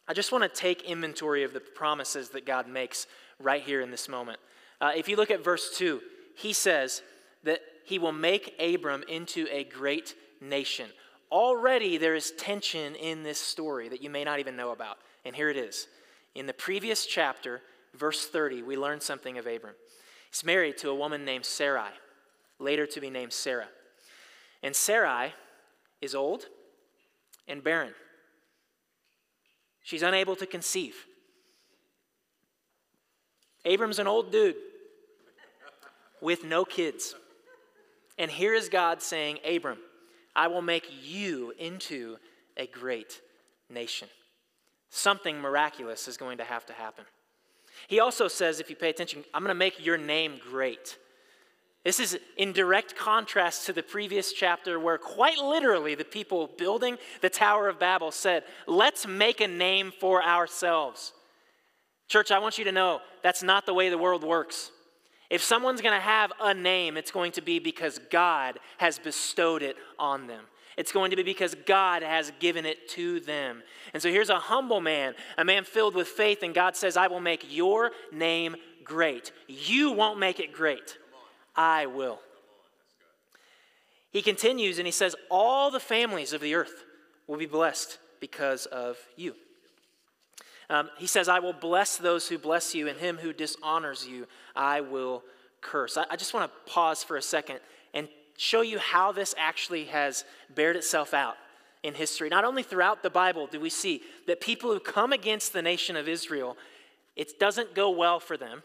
I 0.08 0.12
just 0.12 0.32
want 0.32 0.42
to 0.42 0.48
take 0.48 0.82
inventory 0.82 1.44
of 1.44 1.52
the 1.52 1.60
promises 1.60 2.30
that 2.30 2.46
God 2.46 2.66
makes 2.66 3.06
right 3.38 3.62
here 3.62 3.80
in 3.80 3.92
this 3.92 4.08
moment. 4.08 4.40
Uh, 4.80 4.90
if 4.96 5.08
you 5.08 5.14
look 5.14 5.30
at 5.30 5.44
verse 5.44 5.78
2, 5.78 6.00
he 6.34 6.52
says 6.52 7.00
that 7.44 7.60
he 7.84 8.00
will 8.00 8.10
make 8.10 8.60
Abram 8.60 9.04
into 9.06 9.46
a 9.52 9.62
great 9.62 10.16
nation. 10.40 10.88
Already 11.32 11.96
there 11.96 12.14
is 12.14 12.30
tension 12.32 12.94
in 12.94 13.22
this 13.22 13.38
story 13.38 13.88
that 13.88 14.02
you 14.02 14.10
may 14.10 14.22
not 14.22 14.38
even 14.38 14.54
know 14.54 14.70
about. 14.70 14.98
And 15.24 15.34
here 15.34 15.48
it 15.48 15.56
is. 15.56 15.88
In 16.34 16.44
the 16.44 16.52
previous 16.52 17.06
chapter, 17.06 17.62
verse 17.94 18.26
30, 18.28 18.62
we 18.62 18.76
learn 18.76 19.00
something 19.00 19.38
of 19.38 19.46
Abram. 19.46 19.74
He's 20.30 20.44
married 20.44 20.76
to 20.78 20.90
a 20.90 20.94
woman 20.94 21.24
named 21.24 21.46
Sarai, 21.46 21.88
later 22.58 22.86
to 22.86 23.00
be 23.00 23.08
named 23.08 23.32
Sarah. 23.32 23.68
And 24.62 24.76
Sarai 24.76 25.32
is 26.02 26.14
old 26.14 26.44
and 27.48 27.64
barren. 27.64 27.94
She's 29.82 30.02
unable 30.02 30.36
to 30.36 30.44
conceive. 30.44 31.06
Abram's 33.64 33.98
an 33.98 34.06
old 34.06 34.30
dude 34.30 34.56
with 36.20 36.44
no 36.44 36.66
kids. 36.66 37.14
And 38.18 38.30
here 38.30 38.52
is 38.52 38.68
God 38.68 39.00
saying, 39.00 39.38
Abram, 39.48 39.78
I 40.34 40.48
will 40.48 40.62
make 40.62 40.88
you 41.02 41.52
into 41.58 42.16
a 42.56 42.66
great 42.66 43.20
nation. 43.68 44.08
Something 44.90 45.40
miraculous 45.40 46.08
is 46.08 46.16
going 46.16 46.38
to 46.38 46.44
have 46.44 46.66
to 46.66 46.72
happen. 46.72 47.04
He 47.88 48.00
also 48.00 48.28
says, 48.28 48.60
if 48.60 48.70
you 48.70 48.76
pay 48.76 48.90
attention, 48.90 49.24
I'm 49.32 49.42
going 49.42 49.48
to 49.48 49.54
make 49.54 49.84
your 49.84 49.98
name 49.98 50.40
great. 50.50 50.98
This 51.84 51.98
is 51.98 52.18
in 52.36 52.52
direct 52.52 52.94
contrast 52.94 53.66
to 53.66 53.72
the 53.72 53.82
previous 53.82 54.32
chapter 54.32 54.78
where, 54.78 54.98
quite 54.98 55.38
literally, 55.38 55.94
the 55.94 56.04
people 56.04 56.48
building 56.56 56.96
the 57.22 57.30
Tower 57.30 57.68
of 57.68 57.80
Babel 57.80 58.12
said, 58.12 58.44
Let's 58.68 59.06
make 59.06 59.40
a 59.40 59.48
name 59.48 59.92
for 59.98 60.22
ourselves. 60.22 61.12
Church, 62.06 62.30
I 62.30 62.38
want 62.38 62.58
you 62.58 62.64
to 62.64 62.72
know 62.72 63.00
that's 63.22 63.42
not 63.42 63.66
the 63.66 63.74
way 63.74 63.88
the 63.88 63.98
world 63.98 64.22
works. 64.22 64.70
If 65.32 65.42
someone's 65.42 65.80
going 65.80 65.94
to 65.94 66.00
have 66.00 66.30
a 66.42 66.52
name, 66.52 66.98
it's 66.98 67.10
going 67.10 67.32
to 67.32 67.40
be 67.40 67.58
because 67.58 67.98
God 68.10 68.60
has 68.76 68.98
bestowed 68.98 69.62
it 69.62 69.78
on 69.98 70.26
them. 70.26 70.44
It's 70.76 70.92
going 70.92 71.08
to 71.10 71.16
be 71.16 71.22
because 71.22 71.54
God 71.64 72.02
has 72.02 72.30
given 72.38 72.66
it 72.66 72.86
to 72.90 73.18
them. 73.18 73.62
And 73.94 74.02
so 74.02 74.10
here's 74.10 74.28
a 74.28 74.38
humble 74.38 74.82
man, 74.82 75.14
a 75.38 75.44
man 75.44 75.64
filled 75.64 75.94
with 75.94 76.08
faith, 76.08 76.42
and 76.42 76.54
God 76.54 76.76
says, 76.76 76.98
I 76.98 77.06
will 77.06 77.18
make 77.18 77.46
your 77.48 77.92
name 78.12 78.56
great. 78.84 79.32
You 79.48 79.92
won't 79.92 80.18
make 80.18 80.38
it 80.38 80.52
great, 80.52 80.98
I 81.56 81.86
will. 81.86 82.20
He 84.10 84.20
continues 84.20 84.76
and 84.76 84.86
he 84.86 84.92
says, 84.92 85.16
All 85.30 85.70
the 85.70 85.80
families 85.80 86.34
of 86.34 86.42
the 86.42 86.54
earth 86.54 86.84
will 87.26 87.38
be 87.38 87.46
blessed 87.46 87.98
because 88.20 88.66
of 88.66 88.98
you. 89.16 89.34
Um, 90.72 90.88
he 90.96 91.06
says, 91.06 91.28
I 91.28 91.38
will 91.38 91.52
bless 91.52 91.98
those 91.98 92.28
who 92.28 92.38
bless 92.38 92.74
you, 92.74 92.88
and 92.88 92.98
him 92.98 93.18
who 93.18 93.34
dishonors 93.34 94.06
you, 94.06 94.26
I 94.56 94.80
will 94.80 95.22
curse. 95.60 95.98
I, 95.98 96.06
I 96.10 96.16
just 96.16 96.32
want 96.32 96.50
to 96.50 96.72
pause 96.72 97.04
for 97.04 97.18
a 97.18 97.22
second 97.22 97.60
and 97.92 98.08
show 98.38 98.62
you 98.62 98.78
how 98.78 99.12
this 99.12 99.34
actually 99.36 99.84
has 99.84 100.24
bared 100.54 100.76
itself 100.76 101.12
out 101.12 101.36
in 101.82 101.92
history. 101.92 102.30
Not 102.30 102.44
only 102.44 102.62
throughout 102.62 103.02
the 103.02 103.10
Bible 103.10 103.46
do 103.46 103.60
we 103.60 103.68
see 103.68 104.00
that 104.26 104.40
people 104.40 104.72
who 104.72 104.80
come 104.80 105.12
against 105.12 105.52
the 105.52 105.60
nation 105.60 105.94
of 105.94 106.08
Israel, 106.08 106.56
it 107.16 107.38
doesn't 107.38 107.74
go 107.74 107.90
well 107.90 108.18
for 108.18 108.38
them. 108.38 108.62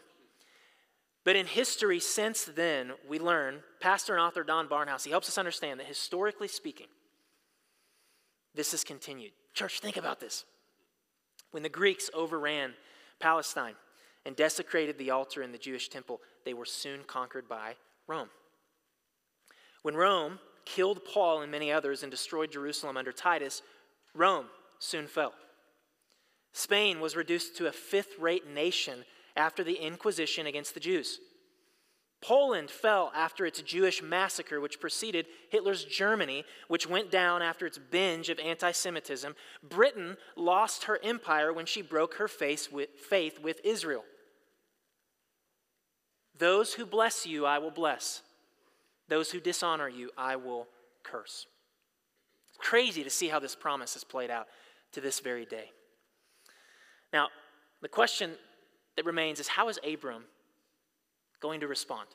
But 1.24 1.36
in 1.36 1.44
history 1.44 2.00
since 2.00 2.44
then, 2.44 2.92
we 3.06 3.18
learn, 3.18 3.56
pastor 3.80 4.14
and 4.14 4.22
author 4.22 4.44
Don 4.44 4.66
Barnhouse, 4.66 5.04
he 5.04 5.10
helps 5.10 5.28
us 5.28 5.36
understand 5.36 5.78
that 5.78 5.86
historically 5.86 6.48
speaking, 6.48 6.86
this 8.54 8.70
has 8.70 8.82
continued. 8.82 9.32
Church, 9.52 9.80
think 9.80 9.98
about 9.98 10.20
this. 10.20 10.46
When 11.50 11.62
the 11.62 11.68
Greeks 11.68 12.10
overran 12.14 12.74
Palestine 13.20 13.74
and 14.24 14.36
desecrated 14.36 14.98
the 14.98 15.10
altar 15.10 15.42
in 15.42 15.52
the 15.52 15.58
Jewish 15.58 15.88
temple, 15.88 16.20
they 16.44 16.54
were 16.54 16.66
soon 16.66 17.04
conquered 17.04 17.48
by 17.48 17.76
Rome. 18.06 18.28
When 19.82 19.94
Rome 19.94 20.38
killed 20.64 21.04
Paul 21.04 21.42
and 21.42 21.50
many 21.50 21.72
others 21.72 22.02
and 22.02 22.10
destroyed 22.10 22.52
Jerusalem 22.52 22.96
under 22.96 23.12
Titus, 23.12 23.62
Rome 24.14 24.46
soon 24.78 25.06
fell. 25.06 25.32
Spain 26.52 27.00
was 27.00 27.16
reduced 27.16 27.56
to 27.56 27.66
a 27.66 27.72
fifth 27.72 28.18
rate 28.18 28.46
nation 28.46 29.04
after 29.36 29.62
the 29.62 29.74
Inquisition 29.74 30.46
against 30.46 30.74
the 30.74 30.80
Jews. 30.80 31.20
Poland 32.20 32.70
fell 32.70 33.12
after 33.14 33.46
its 33.46 33.62
Jewish 33.62 34.02
massacre, 34.02 34.60
which 34.60 34.80
preceded 34.80 35.26
Hitler's 35.50 35.84
Germany, 35.84 36.44
which 36.66 36.88
went 36.88 37.10
down 37.10 37.42
after 37.42 37.64
its 37.64 37.78
binge 37.78 38.28
of 38.28 38.40
anti 38.40 38.72
Semitism. 38.72 39.36
Britain 39.62 40.16
lost 40.36 40.84
her 40.84 40.98
empire 41.02 41.52
when 41.52 41.66
she 41.66 41.80
broke 41.80 42.14
her 42.14 42.28
faith 42.28 42.68
with 42.72 43.60
Israel. 43.64 44.04
Those 46.38 46.74
who 46.74 46.86
bless 46.86 47.26
you, 47.26 47.46
I 47.46 47.58
will 47.58 47.70
bless. 47.70 48.22
Those 49.08 49.30
who 49.30 49.40
dishonor 49.40 49.88
you, 49.88 50.10
I 50.16 50.36
will 50.36 50.66
curse. 51.02 51.46
It's 52.48 52.58
crazy 52.58 53.04
to 53.04 53.10
see 53.10 53.28
how 53.28 53.38
this 53.38 53.54
promise 53.54 53.94
has 53.94 54.04
played 54.04 54.30
out 54.30 54.48
to 54.92 55.00
this 55.00 55.20
very 55.20 55.46
day. 55.46 55.70
Now, 57.12 57.28
the 57.80 57.88
question 57.88 58.32
that 58.96 59.04
remains 59.04 59.40
is 59.40 59.48
how 59.48 59.68
is 59.68 59.78
Abram 59.84 60.24
going 61.40 61.60
to 61.60 61.68
respond 61.68 62.08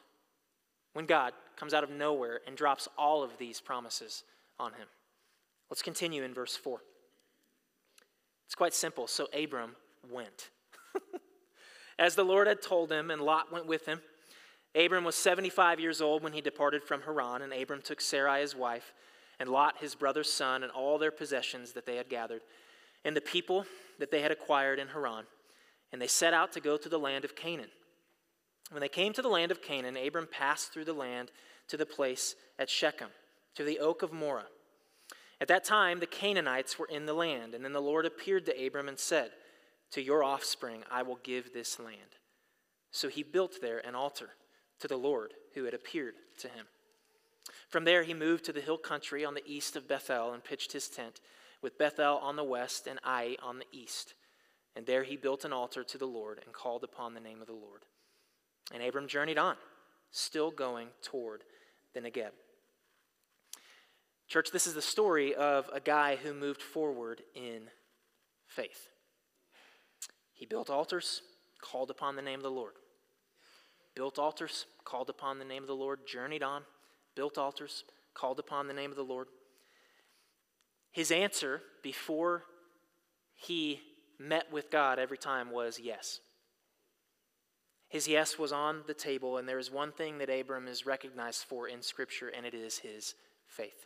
when 0.93 1.05
God 1.05 1.33
comes 1.57 1.73
out 1.73 1.83
of 1.83 1.89
nowhere 1.89 2.41
and 2.45 2.55
drops 2.55 2.87
all 2.97 3.23
of 3.23 3.37
these 3.37 3.61
promises 3.61 4.23
on 4.59 4.73
him? 4.73 4.87
Let's 5.69 5.81
continue 5.81 6.23
in 6.23 6.33
verse 6.33 6.55
4. 6.55 6.81
It's 8.45 8.55
quite 8.55 8.73
simple. 8.73 9.07
So 9.07 9.27
Abram 9.33 9.75
went. 10.11 10.49
As 11.99 12.15
the 12.15 12.23
Lord 12.23 12.47
had 12.47 12.61
told 12.61 12.91
him, 12.91 13.09
and 13.09 13.21
Lot 13.21 13.51
went 13.51 13.65
with 13.65 13.87
him. 13.87 14.01
Abram 14.75 15.03
was 15.03 15.15
75 15.15 15.79
years 15.79 16.01
old 16.01 16.23
when 16.23 16.33
he 16.33 16.41
departed 16.41 16.83
from 16.83 17.01
Haran, 17.01 17.41
and 17.41 17.53
Abram 17.53 17.81
took 17.81 18.01
Sarai 18.01 18.41
his 18.41 18.55
wife, 18.55 18.93
and 19.39 19.49
Lot 19.49 19.77
his 19.79 19.95
brother's 19.95 20.31
son, 20.31 20.63
and 20.63 20.71
all 20.71 20.97
their 20.97 21.11
possessions 21.11 21.73
that 21.73 21.85
they 21.85 21.95
had 21.95 22.09
gathered, 22.09 22.41
and 23.05 23.15
the 23.15 23.21
people 23.21 23.65
that 23.99 24.11
they 24.11 24.21
had 24.21 24.31
acquired 24.31 24.79
in 24.79 24.87
Haran, 24.89 25.25
and 25.91 26.01
they 26.01 26.07
set 26.07 26.33
out 26.33 26.51
to 26.53 26.59
go 26.59 26.77
to 26.77 26.89
the 26.89 26.99
land 26.99 27.25
of 27.25 27.35
Canaan. 27.35 27.69
When 28.73 28.81
they 28.81 28.89
came 28.89 29.13
to 29.13 29.21
the 29.21 29.29
land 29.29 29.51
of 29.51 29.61
Canaan, 29.61 29.95
Abram 29.95 30.27
passed 30.27 30.73
through 30.73 30.85
the 30.85 30.93
land 30.93 31.31
to 31.67 31.77
the 31.77 31.85
place 31.85 32.35
at 32.57 32.71
Shechem, 32.71 33.09
to 33.53 33.63
the 33.63 33.77
oak 33.77 34.01
of 34.01 34.11
Moreh. 34.11 34.47
At 35.39 35.47
that 35.49 35.63
time, 35.63 35.99
the 35.99 36.07
Canaanites 36.07 36.79
were 36.79 36.87
in 36.87 37.05
the 37.05 37.13
land, 37.13 37.53
and 37.53 37.63
then 37.63 37.73
the 37.73 37.81
Lord 37.81 38.07
appeared 38.07 38.47
to 38.47 38.65
Abram 38.65 38.89
and 38.89 38.97
said, 38.97 39.29
To 39.91 40.01
your 40.01 40.23
offspring 40.23 40.83
I 40.89 41.03
will 41.03 41.19
give 41.21 41.53
this 41.53 41.79
land. 41.79 42.17
So 42.89 43.09
he 43.09 43.21
built 43.21 43.61
there 43.61 43.85
an 43.85 43.93
altar 43.93 44.29
to 44.79 44.87
the 44.87 44.97
Lord 44.97 45.35
who 45.53 45.65
had 45.65 45.75
appeared 45.75 46.15
to 46.39 46.47
him. 46.47 46.65
From 47.69 47.83
there, 47.83 48.01
he 48.01 48.15
moved 48.15 48.43
to 48.45 48.53
the 48.53 48.61
hill 48.61 48.79
country 48.79 49.23
on 49.23 49.35
the 49.35 49.45
east 49.45 49.75
of 49.75 49.87
Bethel 49.87 50.33
and 50.33 50.43
pitched 50.43 50.73
his 50.73 50.87
tent, 50.87 51.21
with 51.61 51.77
Bethel 51.77 52.17
on 52.17 52.37
the 52.37 52.43
west 52.43 52.87
and 52.87 52.99
Ai 53.05 53.35
on 53.39 53.59
the 53.59 53.67
east. 53.71 54.15
And 54.75 54.87
there 54.87 55.03
he 55.03 55.15
built 55.15 55.45
an 55.45 55.53
altar 55.53 55.83
to 55.83 55.97
the 55.99 56.07
Lord 56.07 56.41
and 56.43 56.55
called 56.55 56.83
upon 56.83 57.13
the 57.13 57.19
name 57.19 57.39
of 57.39 57.47
the 57.47 57.53
Lord. 57.53 57.85
And 58.71 58.81
Abram 58.81 59.07
journeyed 59.07 59.37
on, 59.37 59.55
still 60.11 60.51
going 60.51 60.87
toward 61.01 61.43
the 61.93 61.99
Negeb. 61.99 62.31
Church, 64.27 64.51
this 64.51 64.65
is 64.65 64.73
the 64.73 64.81
story 64.81 65.35
of 65.35 65.69
a 65.73 65.79
guy 65.79 66.15
who 66.15 66.33
moved 66.33 66.61
forward 66.61 67.21
in 67.35 67.63
faith. 68.47 68.89
He 70.33 70.45
built 70.45 70.69
altars, 70.69 71.21
called 71.61 71.89
upon 71.91 72.15
the 72.15 72.21
name 72.21 72.39
of 72.39 72.43
the 72.43 72.51
Lord. 72.51 72.73
Built 73.95 74.17
altars, 74.17 74.65
called 74.83 75.09
upon 75.09 75.39
the 75.39 75.45
name 75.45 75.63
of 75.63 75.67
the 75.67 75.75
Lord, 75.75 76.07
journeyed 76.07 76.41
on, 76.41 76.63
built 77.15 77.37
altars, 77.37 77.83
called 78.13 78.39
upon 78.39 78.67
the 78.67 78.73
name 78.73 78.89
of 78.89 78.97
the 78.97 79.03
Lord. 79.03 79.27
His 80.91 81.11
answer 81.11 81.61
before 81.81 82.43
he 83.35 83.81
met 84.19 84.51
with 84.51 84.71
God 84.71 84.99
every 84.99 85.17
time 85.17 85.51
was 85.51 85.79
yes. 85.79 86.19
His 87.93 88.07
yes 88.07 88.39
was 88.39 88.51
on 88.51 88.81
the 88.87 88.95
table, 88.95 89.37
and 89.37 89.47
there 89.47 89.59
is 89.59 89.69
one 89.69 89.91
thing 89.91 90.17
that 90.17 90.27
Abram 90.27 90.67
is 90.67 90.83
recognized 90.83 91.43
for 91.43 91.67
in 91.67 91.83
Scripture, 91.83 92.27
and 92.27 92.43
it 92.43 92.55
is 92.55 92.79
his 92.79 93.13
faith. 93.45 93.85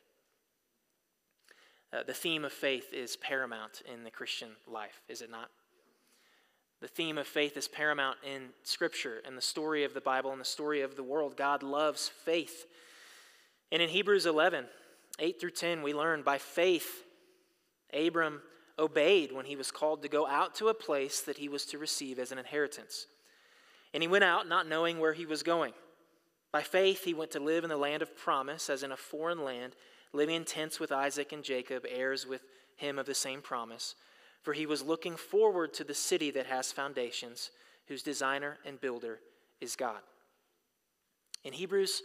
Uh, 1.92 2.04
the 2.08 2.14
theme 2.14 2.46
of 2.46 2.54
faith 2.54 2.94
is 2.94 3.18
paramount 3.18 3.82
in 3.94 4.06
the 4.06 4.10
Christian 4.10 4.52
life, 4.66 5.02
is 5.10 5.22
it 5.22 5.30
not? 5.30 5.50
The 6.80 6.88
theme 6.88 7.18
of 7.18 7.28
faith 7.28 7.58
is 7.58 7.68
paramount 7.68 8.16
in 8.26 8.52
Scripture 8.64 9.22
and 9.26 9.38
the 9.38 9.42
story 9.42 9.84
of 9.84 9.94
the 9.94 10.00
Bible 10.00 10.32
and 10.32 10.40
the 10.40 10.46
story 10.46 10.80
of 10.80 10.96
the 10.96 11.04
world. 11.04 11.36
God 11.36 11.62
loves 11.62 12.08
faith. 12.08 12.66
And 13.74 13.82
in 13.82 13.90
Hebrews 13.90 14.26
11, 14.26 14.68
8 15.20 15.38
through 15.38 15.52
10, 15.52 15.82
we 15.82 15.94
learn 15.94 16.22
by 16.22 16.38
faith, 16.38 17.04
Abram 17.94 18.42
obeyed 18.80 19.34
when 19.34 19.48
he 19.48 19.58
was 19.58 19.70
called 19.70 20.02
to 20.04 20.08
go 20.08 20.26
out 20.26 20.56
to 20.56 20.70
a 20.70 20.74
place 20.74 21.20
that 21.20 21.40
he 21.40 21.50
was 21.50 21.66
to 21.66 21.78
receive 21.78 22.20
as 22.20 22.32
an 22.32 22.38
inheritance. 22.38 23.08
And 23.94 24.04
he 24.04 24.08
went 24.08 24.24
out 24.24 24.48
not 24.48 24.68
knowing 24.68 25.00
where 25.00 25.14
he 25.14 25.26
was 25.26 25.44
going. 25.44 25.74
By 26.52 26.62
faith, 26.64 27.04
he 27.04 27.14
went 27.14 27.32
to 27.32 27.40
live 27.40 27.64
in 27.64 27.70
the 27.70 27.78
land 27.78 28.02
of 28.02 28.16
promise, 28.16 28.70
as 28.70 28.84
in 28.84 28.92
a 28.92 28.98
foreign 28.98 29.44
land, 29.44 29.76
living 30.14 30.36
in 30.36 30.46
tents 30.46 30.80
with 30.80 30.92
Isaac 30.92 31.32
and 31.32 31.44
Jacob, 31.44 31.86
heirs 31.88 32.26
with 32.26 32.42
him 32.76 32.98
of 32.98 33.06
the 33.06 33.14
same 33.14 33.42
promise. 33.42 33.96
For 34.42 34.54
he 34.54 34.66
was 34.66 34.82
looking 34.82 35.16
forward 35.16 35.74
to 35.74 35.84
the 35.84 35.94
city 35.94 36.32
that 36.32 36.46
has 36.46 36.72
foundations, 36.72 37.52
whose 37.88 38.04
designer 38.04 38.58
and 38.66 38.80
builder 38.80 39.20
is 39.60 39.76
God. 39.76 40.00
In 41.44 41.54
Hebrews, 41.54 42.02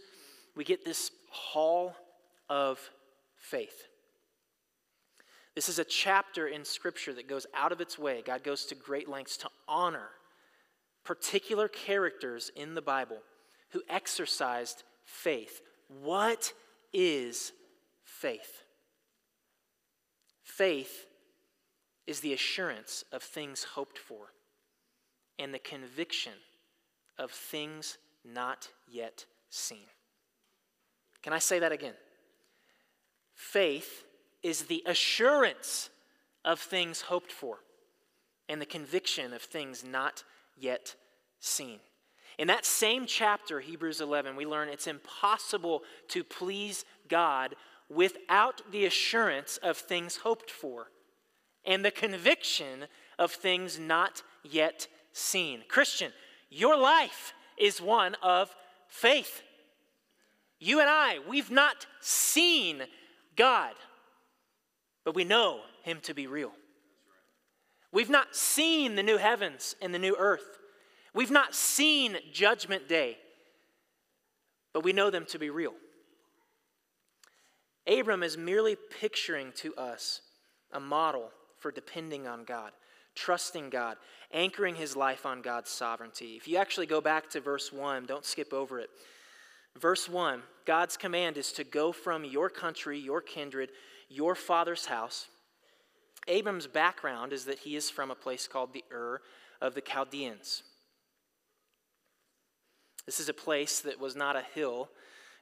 we 0.55 0.63
get 0.63 0.85
this 0.85 1.11
hall 1.29 1.95
of 2.49 2.79
faith. 3.35 3.87
This 5.55 5.69
is 5.69 5.79
a 5.79 5.83
chapter 5.83 6.47
in 6.47 6.65
Scripture 6.65 7.13
that 7.13 7.27
goes 7.27 7.45
out 7.53 7.71
of 7.71 7.81
its 7.81 7.97
way. 7.99 8.23
God 8.25 8.43
goes 8.43 8.65
to 8.65 8.75
great 8.75 9.07
lengths 9.07 9.37
to 9.37 9.49
honor 9.67 10.09
particular 11.03 11.67
characters 11.67 12.51
in 12.55 12.75
the 12.75 12.81
Bible 12.81 13.19
who 13.69 13.81
exercised 13.89 14.83
faith. 15.05 15.61
What 15.87 16.53
is 16.93 17.51
faith? 18.03 18.63
Faith 20.43 21.07
is 22.05 22.19
the 22.19 22.33
assurance 22.33 23.03
of 23.11 23.23
things 23.23 23.63
hoped 23.63 23.97
for 23.97 24.33
and 25.39 25.53
the 25.53 25.59
conviction 25.59 26.33
of 27.17 27.31
things 27.31 27.97
not 28.23 28.69
yet 28.87 29.25
seen. 29.49 29.87
Can 31.21 31.33
I 31.33 31.39
say 31.39 31.59
that 31.59 31.71
again? 31.71 31.93
Faith 33.33 34.03
is 34.43 34.63
the 34.63 34.83
assurance 34.85 35.89
of 36.45 36.59
things 36.59 37.01
hoped 37.01 37.31
for 37.31 37.59
and 38.49 38.61
the 38.61 38.65
conviction 38.65 39.33
of 39.33 39.41
things 39.41 39.83
not 39.83 40.23
yet 40.57 40.95
seen. 41.43 41.79
In 42.37 42.47
that 42.47 42.65
same 42.65 43.05
chapter, 43.05 43.59
Hebrews 43.59 44.01
11, 44.01 44.35
we 44.35 44.45
learn 44.45 44.69
it's 44.69 44.87
impossible 44.87 45.83
to 46.09 46.23
please 46.23 46.83
God 47.07 47.55
without 47.89 48.61
the 48.71 48.85
assurance 48.85 49.57
of 49.57 49.77
things 49.77 50.17
hoped 50.17 50.49
for 50.49 50.87
and 51.65 51.85
the 51.85 51.91
conviction 51.91 52.85
of 53.19 53.31
things 53.31 53.77
not 53.77 54.23
yet 54.43 54.87
seen. 55.11 55.61
Christian, 55.67 56.11
your 56.49 56.77
life 56.77 57.33
is 57.57 57.79
one 57.79 58.15
of 58.23 58.55
faith. 58.87 59.43
You 60.59 60.79
and 60.79 60.89
I, 60.89 61.19
we've 61.27 61.51
not 61.51 61.85
seen 61.99 62.83
God 63.35 63.73
but 65.03 65.15
we 65.15 65.23
know 65.23 65.61
him 65.83 65.99
to 66.01 66.13
be 66.13 66.27
real. 66.27 66.51
We've 67.91 68.09
not 68.09 68.35
seen 68.35 68.95
the 68.95 69.03
new 69.03 69.17
heavens 69.17 69.75
and 69.81 69.93
the 69.93 69.99
new 69.99 70.15
earth. 70.17 70.59
We've 71.13 71.31
not 71.31 71.53
seen 71.53 72.17
Judgment 72.31 72.87
Day, 72.89 73.17
but 74.73 74.83
we 74.83 74.93
know 74.93 75.09
them 75.09 75.25
to 75.27 75.39
be 75.39 75.49
real. 75.49 75.73
Abram 77.87 78.23
is 78.23 78.37
merely 78.37 78.77
picturing 78.99 79.51
to 79.57 79.75
us 79.75 80.21
a 80.71 80.79
model 80.79 81.29
for 81.59 81.71
depending 81.71 82.27
on 82.27 82.45
God, 82.45 82.71
trusting 83.15 83.69
God, 83.69 83.97
anchoring 84.31 84.75
his 84.75 84.95
life 84.95 85.25
on 85.25 85.41
God's 85.41 85.69
sovereignty. 85.69 86.35
If 86.35 86.47
you 86.47 86.57
actually 86.57 86.87
go 86.87 87.01
back 87.01 87.29
to 87.31 87.41
verse 87.41 87.71
1, 87.71 88.05
don't 88.05 88.25
skip 88.25 88.53
over 88.53 88.79
it. 88.79 88.89
Verse 89.79 90.07
1 90.07 90.41
God's 90.65 90.97
command 90.97 91.37
is 91.37 91.51
to 91.53 91.63
go 91.63 91.91
from 91.91 92.23
your 92.23 92.49
country, 92.49 92.97
your 92.97 93.21
kindred, 93.21 93.69
your 94.09 94.33
father's 94.33 94.85
house. 94.85 95.27
Abram's 96.27 96.67
background 96.67 97.33
is 97.33 97.45
that 97.45 97.59
he 97.59 97.75
is 97.75 97.89
from 97.89 98.09
a 98.09 98.15
place 98.15 98.47
called 98.47 98.73
the 98.73 98.83
Ur 98.91 99.19
of 99.61 99.75
the 99.75 99.81
Chaldeans. 99.81 100.63
This 103.05 103.19
is 103.19 103.29
a 103.29 103.33
place 103.33 103.81
that 103.81 103.99
was 103.99 104.15
not 104.15 104.35
a 104.35 104.43
hill 104.53 104.89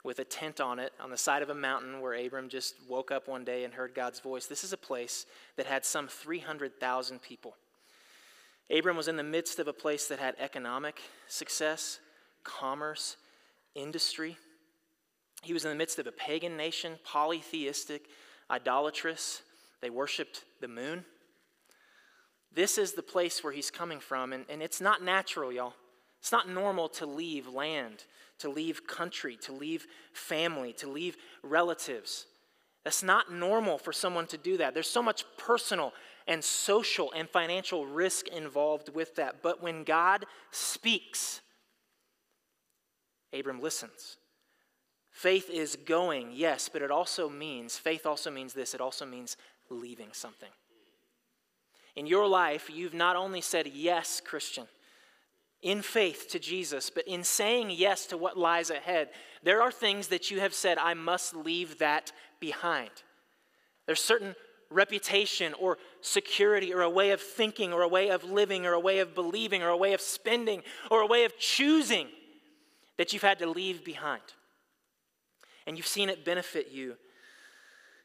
with 0.04 0.19
a 0.19 0.24
tent 0.24 0.60
on 0.60 0.80
it 0.80 0.93
on 1.00 1.12
the 1.12 1.17
side 1.17 1.43
of 1.43 1.50
a 1.50 1.56
mountain 1.56 2.02
where 2.02 2.13
Abram 2.13 2.50
just 2.50 2.76
woke 2.88 3.12
up 3.12 3.28
one 3.28 3.43
day 3.43 3.63
and 3.63 3.74
heard 3.74 3.93
God's 3.93 4.19
voice. 4.19 4.47
This 4.47 4.63
is 4.63 4.74
a 4.74 4.78
place 4.78 5.26
that 5.58 5.67
had 5.67 5.86
some 5.86 6.08
300,000 6.08 7.21
people. 7.21 7.56
Abram 8.76 8.97
was 8.97 9.08
in 9.08 9.17
the 9.17 9.24
midst 9.24 9.60
of 9.60 9.67
a 9.67 9.74
place 9.74 10.08
that 10.08 10.17
had 10.17 10.36
economic 10.39 11.02
success, 11.28 12.00
commerce, 12.43 13.17
industry. 13.76 14.38
He 15.43 15.54
was 15.54 15.65
in 15.65 15.69
the 15.69 15.78
midst 15.78 16.00
of 16.00 16.08
a 16.08 16.12
pagan 16.12 16.58
nation, 16.58 16.93
polytheistic, 17.04 18.06
idolatrous. 18.50 19.41
They 19.82 19.89
worshiped 19.89 20.45
the 20.62 20.67
moon. 20.67 21.06
This 22.54 22.78
is 22.78 22.93
the 22.93 23.04
place 23.04 23.43
where 23.43 23.54
he's 23.54 23.71
coming 23.71 24.00
from, 24.00 24.34
and, 24.34 24.45
and 24.50 24.62
it's 24.62 24.82
not 24.82 25.04
natural, 25.04 25.52
y'all. 25.52 25.74
It's 26.22 26.32
not 26.32 26.48
normal 26.48 26.88
to 26.90 27.08
leave 27.08 27.48
land, 27.48 28.06
to 28.40 28.50
leave 28.50 28.86
country, 28.86 29.36
to 29.42 29.52
leave 29.52 29.88
family, 30.14 30.72
to 30.74 30.88
leave 30.88 31.18
relatives. 31.42 32.28
That's 32.84 33.02
not 33.02 33.34
normal 33.34 33.80
for 33.80 33.92
someone 33.92 34.28
to 34.28 34.38
do 34.38 34.58
that. 34.58 34.76
There's 34.76 34.90
so 34.90 35.02
much 35.02 35.26
personal 35.38 35.94
and 36.28 36.44
social 36.44 37.12
and 37.12 37.28
financial 37.28 37.88
risk 37.88 38.28
involved 38.28 38.94
with 38.94 39.16
that. 39.16 39.42
But 39.42 39.64
when 39.64 39.84
God 39.84 40.28
speaks, 40.52 41.42
Abram 43.34 43.60
listens. 43.60 44.18
Faith 45.10 45.50
is 45.50 45.76
going, 45.76 46.32
yes, 46.34 46.70
but 46.72 46.84
it 46.84 46.92
also 46.92 47.30
means, 47.30 47.78
faith 47.78 48.06
also 48.06 48.30
means 48.30 48.54
this, 48.54 48.74
it 48.76 48.82
also 48.82 49.06
means 49.06 49.38
leaving 49.70 50.10
something. 50.14 50.50
In 51.96 52.06
your 52.06 52.28
life, 52.28 52.70
you've 52.72 52.94
not 52.94 53.16
only 53.16 53.42
said 53.42 53.68
yes, 53.68 54.22
Christian, 54.24 54.68
in 55.62 55.82
faith 55.82 56.28
to 56.30 56.39
Jesus, 56.39 56.89
but 56.89 57.08
in 57.08 57.24
saying 57.24 57.71
yes 57.71 58.08
to 58.08 58.17
what 58.17 58.38
lies 58.38 58.69
ahead, 58.69 59.10
there 59.43 59.62
are 59.62 59.71
things 59.71 60.08
that 60.08 60.32
you 60.32 60.39
have 60.39 60.54
said, 60.54 60.78
I 60.78 60.93
must 60.93 61.36
leave 61.36 61.78
that 61.80 62.12
behind. 62.39 62.89
There's 63.86 64.00
certain 64.00 64.36
reputation 64.69 65.54
or 65.56 65.78
security 66.02 66.74
or 66.74 66.82
a 66.82 66.89
way 66.89 67.12
of 67.12 67.21
thinking 67.21 67.74
or 67.74 67.82
a 67.82 67.88
way 67.88 68.10
of 68.10 68.24
living 68.24 68.65
or 68.65 68.74
a 68.74 68.80
way 68.80 69.00
of 69.00 69.13
believing 69.13 69.62
or 69.62 69.69
a 69.69 69.78
way 69.78 69.93
of 69.93 70.02
spending 70.02 70.63
or 70.89 71.02
a 71.02 71.08
way 71.08 71.26
of 71.26 71.38
choosing 71.38 72.08
that 72.97 73.13
you've 73.13 73.21
had 73.21 73.39
to 73.39 73.50
leave 73.50 73.84
behind 73.84 74.21
and 75.67 75.78
you've 75.78 75.88
seen 75.88 76.10
it 76.10 76.26
benefit 76.26 76.69
you. 76.71 76.95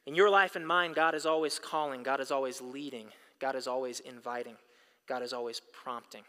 In 0.07 0.15
your 0.15 0.31
life 0.31 0.57
and 0.57 0.67
mine, 0.67 0.93
God 0.93 1.15
is 1.15 1.27
always 1.27 1.59
calling, 1.59 2.03
God 2.03 2.21
is 2.21 2.31
always 2.31 2.61
leading, 2.61 3.09
God 3.41 3.57
is 3.57 3.67
always 3.67 4.01
inviting, 4.01 4.57
God 5.09 5.23
is 5.23 5.33
always 5.33 5.61
prompting. 5.73 6.23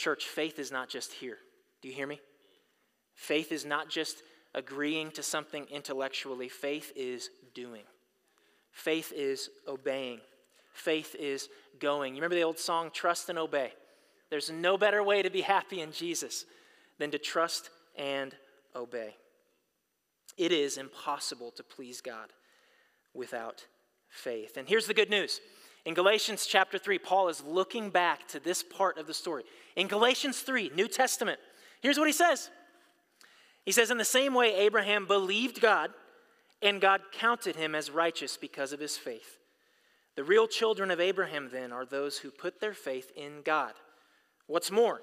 Church, 0.00 0.24
faith 0.24 0.58
is 0.58 0.72
not 0.72 0.88
just 0.88 1.12
here. 1.12 1.36
Do 1.82 1.88
you 1.88 1.94
hear 1.94 2.06
me? 2.06 2.22
Faith 3.14 3.52
is 3.52 3.66
not 3.66 3.90
just 3.90 4.22
agreeing 4.54 5.10
to 5.10 5.22
something 5.22 5.66
intellectually, 5.70 6.48
faith 6.48 6.90
is 6.96 7.28
doing. 7.52 7.82
Faith 8.72 9.12
is 9.14 9.50
obeying. 9.68 10.20
Faith 10.72 11.14
is 11.18 11.50
going. 11.80 12.14
You 12.14 12.22
remember 12.22 12.36
the 12.36 12.44
old 12.44 12.58
song, 12.58 12.90
Trust 12.90 13.28
and 13.28 13.38
Obey? 13.38 13.74
There's 14.30 14.50
no 14.50 14.78
better 14.78 15.02
way 15.02 15.20
to 15.20 15.28
be 15.28 15.42
happy 15.42 15.82
in 15.82 15.92
Jesus 15.92 16.46
than 16.98 17.10
to 17.10 17.18
trust 17.18 17.68
and 17.94 18.34
obey. 18.74 19.16
It 20.38 20.50
is 20.50 20.78
impossible 20.78 21.50
to 21.58 21.62
please 21.62 22.00
God 22.00 22.32
without 23.12 23.66
faith. 24.08 24.56
And 24.56 24.66
here's 24.66 24.86
the 24.86 24.94
good 24.94 25.10
news. 25.10 25.42
In 25.84 25.94
Galatians 25.94 26.46
chapter 26.46 26.78
3, 26.78 26.98
Paul 26.98 27.28
is 27.28 27.42
looking 27.42 27.90
back 27.90 28.28
to 28.28 28.40
this 28.40 28.62
part 28.62 28.98
of 28.98 29.06
the 29.06 29.14
story. 29.14 29.44
In 29.76 29.88
Galatians 29.88 30.40
3, 30.40 30.72
New 30.74 30.88
Testament, 30.88 31.38
here's 31.80 31.98
what 31.98 32.08
he 32.08 32.12
says 32.12 32.50
He 33.64 33.72
says, 33.72 33.90
In 33.90 33.98
the 33.98 34.04
same 34.04 34.34
way, 34.34 34.54
Abraham 34.54 35.06
believed 35.06 35.60
God, 35.60 35.90
and 36.60 36.80
God 36.80 37.00
counted 37.12 37.56
him 37.56 37.74
as 37.74 37.90
righteous 37.90 38.36
because 38.36 38.72
of 38.72 38.80
his 38.80 38.96
faith. 38.96 39.38
The 40.16 40.24
real 40.24 40.46
children 40.46 40.90
of 40.90 41.00
Abraham, 41.00 41.48
then, 41.50 41.72
are 41.72 41.86
those 41.86 42.18
who 42.18 42.30
put 42.30 42.60
their 42.60 42.74
faith 42.74 43.10
in 43.16 43.40
God. 43.42 43.72
What's 44.46 44.70
more, 44.70 45.00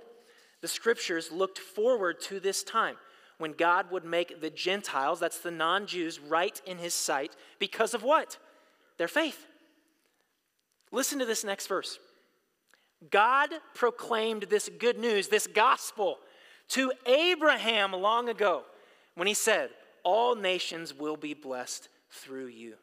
the 0.61 0.67
scriptures 0.67 1.31
looked 1.31 1.57
forward 1.57 2.21
to 2.21 2.39
this 2.39 2.61
time 2.61 2.97
when 3.37 3.53
God 3.53 3.91
would 3.91 4.05
make 4.05 4.41
the 4.41 4.49
Gentiles, 4.49 5.19
that's 5.19 5.39
the 5.39 5.51
non 5.51 5.87
Jews, 5.87 6.19
right 6.19 6.59
in 6.65 6.77
his 6.77 6.93
sight 6.93 7.35
because 7.59 7.93
of 7.93 8.03
what? 8.03 8.37
Their 8.97 9.07
faith. 9.07 9.45
Listen 10.91 11.19
to 11.19 11.25
this 11.25 11.43
next 11.43 11.67
verse. 11.67 11.99
God 13.11 13.49
proclaimed 13.73 14.43
this 14.43 14.69
good 14.79 14.97
news, 14.97 15.27
this 15.27 15.47
gospel, 15.47 16.17
to 16.69 16.91
Abraham 17.05 17.91
long 17.91 18.29
ago 18.29 18.63
when 19.15 19.27
he 19.27 19.33
said, 19.33 19.69
All 20.03 20.35
nations 20.35 20.93
will 20.93 21.17
be 21.17 21.33
blessed 21.33 21.89
through 22.09 22.47
you. 22.47 22.75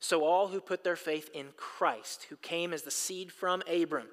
So 0.00 0.24
all 0.24 0.48
who 0.48 0.60
put 0.60 0.84
their 0.84 0.96
faith 0.96 1.30
in 1.32 1.46
Christ, 1.56 2.26
who 2.28 2.36
came 2.36 2.72
as 2.72 2.82
the 2.82 2.90
seed 2.90 3.32
from 3.32 3.62
Abram, 3.72 4.08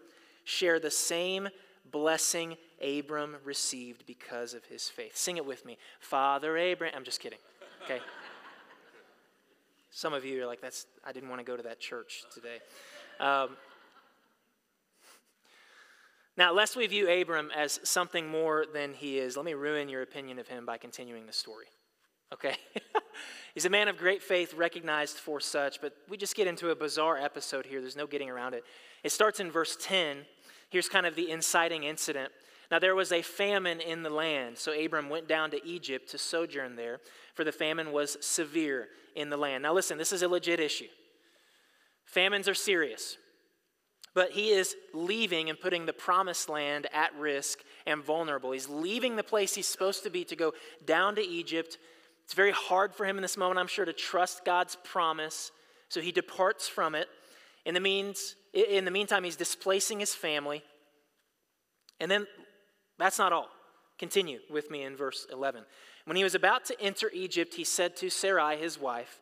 share 0.46 0.80
the 0.80 0.92
same 0.92 1.50
blessing 1.92 2.56
Abram 2.82 3.36
received 3.44 4.06
because 4.06 4.54
of 4.54 4.64
his 4.66 4.88
faith. 4.88 5.18
Sing 5.18 5.38
it 5.38 5.46
with 5.46 5.66
me. 5.66 5.78
Father 6.00 6.58
Abraham. 6.58 6.96
I'm 6.96 7.04
just 7.04 7.20
kidding. 7.20 7.40
Okay. 7.84 8.00
Some 9.92 10.14
of 10.14 10.24
you 10.24 10.42
are 10.42 10.48
like, 10.48 10.62
that's, 10.62 10.86
I 11.04 11.12
didn't 11.12 11.30
want 11.30 11.40
to 11.40 11.46
go 11.46 11.58
to 11.58 11.64
that 11.64 11.80
church 11.80 12.24
today. 12.34 12.60
Um, 13.22 13.50
now, 16.38 16.52
lest 16.54 16.76
we 16.76 16.88
view 16.88 17.08
Abram 17.08 17.52
as 17.56 17.80
something 17.84 18.28
more 18.28 18.66
than 18.74 18.94
he 18.94 19.20
is, 19.20 19.38
let 19.38 19.46
me 19.46 19.54
ruin 19.54 19.90
your 19.90 20.02
opinion 20.02 20.40
of 20.40 20.48
him 20.48 20.66
by 20.66 20.78
continuing 20.78 21.28
the 21.28 21.34
story. 21.34 21.68
Okay? 22.34 22.56
He's 23.54 23.66
a 23.66 23.70
man 23.70 23.88
of 23.88 23.98
great 23.98 24.24
faith, 24.24 24.56
recognized 24.56 25.18
for 25.18 25.40
such, 25.40 25.82
but 25.82 25.94
we 26.10 26.18
just 26.18 26.36
get 26.36 26.48
into 26.48 26.72
a 26.72 26.76
bizarre 26.76 27.18
episode 27.18 27.66
here. 27.66 27.80
There's 27.80 27.96
no 27.96 28.08
getting 28.08 28.30
around 28.30 28.56
it. 28.56 28.64
It 29.04 29.12
starts 29.12 29.40
in 29.40 29.52
verse 29.52 29.78
10. 29.80 30.26
Here's 30.70 30.90
kind 30.90 31.06
of 31.06 31.16
the 31.16 31.30
inciting 31.30 31.84
incident. 31.84 32.32
Now, 32.72 32.80
there 32.80 32.96
was 32.96 33.12
a 33.12 33.22
famine 33.22 33.82
in 33.82 34.02
the 34.02 34.10
land, 34.10 34.58
so 34.58 34.72
Abram 34.72 35.10
went 35.10 35.28
down 35.28 35.52
to 35.52 35.64
Egypt 35.68 36.10
to 36.10 36.18
sojourn 36.18 36.76
there, 36.76 37.02
for 37.36 37.44
the 37.44 37.52
famine 37.52 37.92
was 37.92 38.18
severe 38.22 38.88
in 39.14 39.30
the 39.30 39.38
land. 39.38 39.62
Now, 39.62 39.74
listen, 39.74 39.98
this 39.98 40.14
is 40.14 40.24
a 40.24 40.28
legit 40.28 40.60
issue. 40.60 40.88
Famines 42.12 42.50
are 42.50 42.54
serious. 42.54 43.18
But 44.14 44.32
he 44.32 44.50
is 44.50 44.76
leaving 44.94 45.50
and 45.50 45.58
putting 45.58 45.86
the 45.86 45.94
promised 45.94 46.50
land 46.50 46.88
at 46.94 47.16
risk 47.16 47.60
and 47.86 48.04
vulnerable. 48.04 48.52
He's 48.52 48.68
leaving 48.68 49.16
the 49.16 49.24
place 49.24 49.56
he's 49.56 49.68
supposed 49.68 50.04
to 50.04 50.10
be 50.10 50.26
to 50.26 50.36
go 50.36 50.54
down 50.86 51.16
to 51.16 51.22
Egypt. 51.22 51.78
It's 52.26 52.34
very 52.34 52.52
hard 52.52 52.94
for 52.94 53.06
him 53.06 53.18
in 53.18 53.22
this 53.22 53.38
moment, 53.38 53.60
I'm 53.60 53.68
sure, 53.68 53.86
to 53.86 53.94
trust 53.94 54.44
God's 54.44 54.76
promise. 54.84 55.52
So 55.88 56.02
he 56.02 56.12
departs 56.12 56.68
from 56.68 56.94
it. 56.94 57.08
In 57.66 57.74
the, 57.74 57.80
means, 57.80 58.36
in 58.54 58.84
the 58.84 58.92
meantime, 58.92 59.24
he's 59.24 59.38
displacing 59.38 60.02
his 60.02 60.14
family. 60.14 60.64
And 62.02 62.12
then 62.12 62.28
that's 62.98 63.20
not 63.20 63.32
all. 63.32 63.48
Continue 63.98 64.40
with 64.50 64.70
me 64.70 64.84
in 64.84 64.98
verse 64.98 65.28
11. 65.32 65.64
When 66.06 66.18
he 66.18 66.24
was 66.24 66.36
about 66.36 66.66
to 66.66 66.82
enter 66.82 67.10
Egypt, 67.14 67.54
he 67.54 67.64
said 67.64 67.96
to 67.98 68.10
Sarai, 68.10 68.58
his 68.58 68.80
wife, 68.80 69.22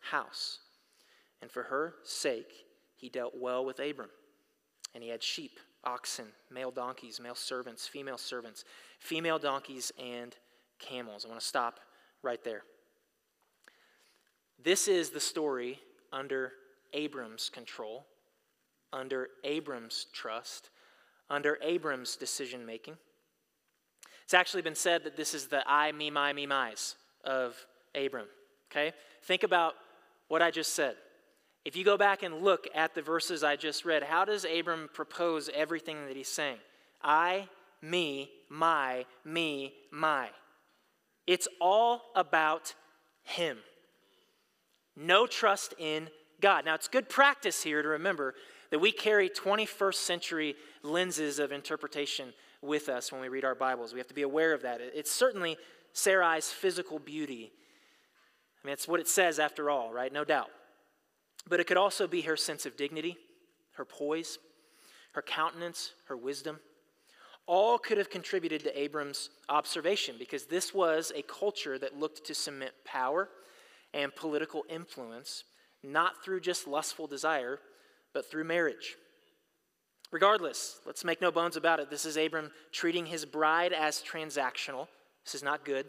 house. 0.00 0.58
And 1.40 1.50
for 1.50 1.64
her 1.64 1.94
sake, 2.04 2.52
he 2.96 3.08
dealt 3.08 3.34
well 3.36 3.64
with 3.64 3.78
Abram. 3.78 4.10
And 4.94 5.02
he 5.02 5.10
had 5.10 5.22
sheep, 5.22 5.58
oxen, 5.84 6.26
male 6.50 6.70
donkeys, 6.70 7.20
male 7.20 7.34
servants, 7.34 7.86
female 7.86 8.18
servants, 8.18 8.64
female 8.98 9.38
donkeys, 9.38 9.92
and 9.98 10.36
camels. 10.78 11.24
I 11.24 11.28
want 11.28 11.40
to 11.40 11.46
stop 11.46 11.80
right 12.22 12.42
there. 12.42 12.62
This 14.62 14.88
is 14.88 15.10
the 15.10 15.20
story 15.20 15.78
under 16.12 16.52
Abram's 16.92 17.48
control, 17.48 18.06
under 18.92 19.28
Abram's 19.44 20.06
trust, 20.12 20.70
under 21.30 21.58
Abram's 21.62 22.16
decision 22.16 22.66
making. 22.66 22.96
It's 24.24 24.34
actually 24.34 24.62
been 24.62 24.74
said 24.74 25.04
that 25.04 25.16
this 25.16 25.32
is 25.32 25.46
the 25.46 25.62
I, 25.66 25.92
me, 25.92 26.10
my, 26.10 26.32
me, 26.32 26.46
my's 26.46 26.96
of 27.24 27.54
Abram. 27.94 28.26
Okay? 28.70 28.92
Think 29.22 29.42
about 29.42 29.74
what 30.28 30.42
I 30.42 30.50
just 30.50 30.74
said. 30.74 30.96
If 31.64 31.76
you 31.76 31.84
go 31.84 31.96
back 31.96 32.22
and 32.22 32.42
look 32.42 32.66
at 32.74 32.94
the 32.94 33.02
verses 33.02 33.42
I 33.42 33.56
just 33.56 33.84
read, 33.84 34.02
how 34.02 34.24
does 34.24 34.44
Abram 34.44 34.88
propose 34.92 35.50
everything 35.54 36.06
that 36.06 36.16
he's 36.16 36.28
saying? 36.28 36.58
I, 37.02 37.48
me, 37.82 38.30
my, 38.48 39.04
me, 39.24 39.74
my. 39.90 40.28
It's 41.26 41.48
all 41.60 42.02
about 42.14 42.74
him. 43.22 43.58
No 44.96 45.26
trust 45.26 45.74
in 45.78 46.08
God. 46.40 46.64
Now, 46.64 46.74
it's 46.74 46.88
good 46.88 47.08
practice 47.08 47.62
here 47.62 47.82
to 47.82 47.88
remember 47.88 48.34
that 48.70 48.78
we 48.78 48.92
carry 48.92 49.28
21st 49.28 49.94
century 49.94 50.54
lenses 50.82 51.38
of 51.38 51.52
interpretation 51.52 52.32
with 52.62 52.88
us 52.88 53.12
when 53.12 53.20
we 53.20 53.28
read 53.28 53.44
our 53.44 53.54
Bibles. 53.54 53.92
We 53.92 53.98
have 53.98 54.08
to 54.08 54.14
be 54.14 54.22
aware 54.22 54.52
of 54.52 54.62
that. 54.62 54.80
It's 54.80 55.12
certainly 55.12 55.56
Sarai's 55.92 56.50
physical 56.50 56.98
beauty 56.98 57.52
mean, 58.68 58.74
it's 58.74 58.86
what 58.86 59.00
it 59.00 59.08
says 59.08 59.38
after 59.38 59.70
all, 59.70 59.90
right? 59.92 60.12
No 60.12 60.24
doubt. 60.24 60.50
But 61.48 61.58
it 61.58 61.66
could 61.66 61.78
also 61.78 62.06
be 62.06 62.20
her 62.22 62.36
sense 62.36 62.66
of 62.66 62.76
dignity, 62.76 63.16
her 63.76 63.86
poise, 63.86 64.38
her 65.14 65.22
countenance, 65.22 65.92
her 66.08 66.16
wisdom. 66.18 66.60
All 67.46 67.78
could 67.78 67.96
have 67.96 68.10
contributed 68.10 68.62
to 68.64 68.78
Abram's 68.78 69.30
observation 69.48 70.16
because 70.18 70.44
this 70.44 70.74
was 70.74 71.12
a 71.16 71.22
culture 71.22 71.78
that 71.78 71.98
looked 71.98 72.26
to 72.26 72.34
cement 72.34 72.72
power 72.84 73.30
and 73.94 74.14
political 74.14 74.66
influence, 74.68 75.44
not 75.82 76.22
through 76.22 76.40
just 76.40 76.68
lustful 76.68 77.06
desire, 77.06 77.60
but 78.12 78.30
through 78.30 78.44
marriage. 78.44 78.96
Regardless, 80.10 80.80
let's 80.84 81.04
make 81.04 81.22
no 81.22 81.30
bones 81.30 81.56
about 81.56 81.80
it. 81.80 81.88
This 81.88 82.04
is 82.04 82.18
Abram 82.18 82.50
treating 82.70 83.06
his 83.06 83.24
bride 83.24 83.72
as 83.72 84.02
transactional. 84.02 84.88
This 85.24 85.34
is 85.34 85.42
not 85.42 85.64
good. 85.64 85.86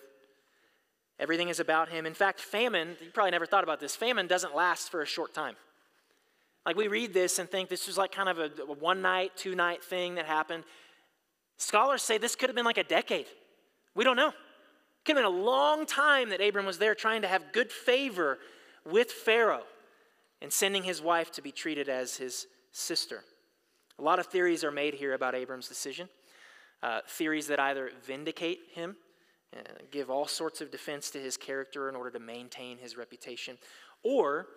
Everything 1.19 1.49
is 1.49 1.59
about 1.59 1.89
him. 1.89 2.05
In 2.05 2.13
fact, 2.13 2.39
famine, 2.39 2.95
you 3.01 3.11
probably 3.11 3.31
never 3.31 3.45
thought 3.45 3.63
about 3.63 3.79
this, 3.79 3.95
famine 3.95 4.27
doesn't 4.27 4.55
last 4.55 4.89
for 4.89 5.01
a 5.01 5.05
short 5.05 5.33
time. 5.33 5.55
Like 6.65 6.75
we 6.75 6.87
read 6.87 7.13
this 7.13 7.39
and 7.39 7.49
think 7.49 7.69
this 7.69 7.87
was 7.87 7.97
like 7.97 8.11
kind 8.11 8.29
of 8.29 8.39
a, 8.39 8.51
a 8.61 8.73
one 8.73 9.01
night, 9.01 9.31
two 9.35 9.55
night 9.55 9.83
thing 9.83 10.15
that 10.15 10.25
happened. 10.25 10.63
Scholars 11.57 12.03
say 12.03 12.17
this 12.17 12.35
could 12.35 12.49
have 12.49 12.55
been 12.55 12.65
like 12.65 12.77
a 12.77 12.83
decade. 12.83 13.25
We 13.95 14.03
don't 14.03 14.15
know. 14.15 14.29
It 14.29 14.35
could 15.05 15.17
have 15.17 15.25
been 15.25 15.33
a 15.33 15.43
long 15.43 15.85
time 15.85 16.29
that 16.29 16.41
Abram 16.41 16.65
was 16.65 16.77
there 16.77 16.95
trying 16.95 17.21
to 17.23 17.27
have 17.27 17.51
good 17.51 17.71
favor 17.71 18.39
with 18.85 19.11
Pharaoh 19.11 19.63
and 20.41 20.53
sending 20.53 20.83
his 20.83 21.01
wife 21.01 21.31
to 21.33 21.41
be 21.41 21.51
treated 21.51 21.89
as 21.89 22.15
his 22.15 22.47
sister. 22.71 23.23
A 23.97 24.01
lot 24.01 24.19
of 24.19 24.27
theories 24.27 24.63
are 24.63 24.71
made 24.71 24.93
here 24.93 25.13
about 25.13 25.35
Abram's 25.35 25.67
decision. 25.67 26.07
Uh, 26.81 27.01
theories 27.05 27.47
that 27.47 27.59
either 27.59 27.91
vindicate 28.05 28.59
him 28.73 28.95
give 29.91 30.09
all 30.09 30.27
sorts 30.27 30.61
of 30.61 30.71
defense 30.71 31.09
to 31.11 31.19
his 31.19 31.37
character 31.37 31.89
in 31.89 31.95
order 31.95 32.11
to 32.11 32.19
maintain 32.19 32.77
his 32.77 32.97
reputation, 32.97 33.57
or 34.03 34.47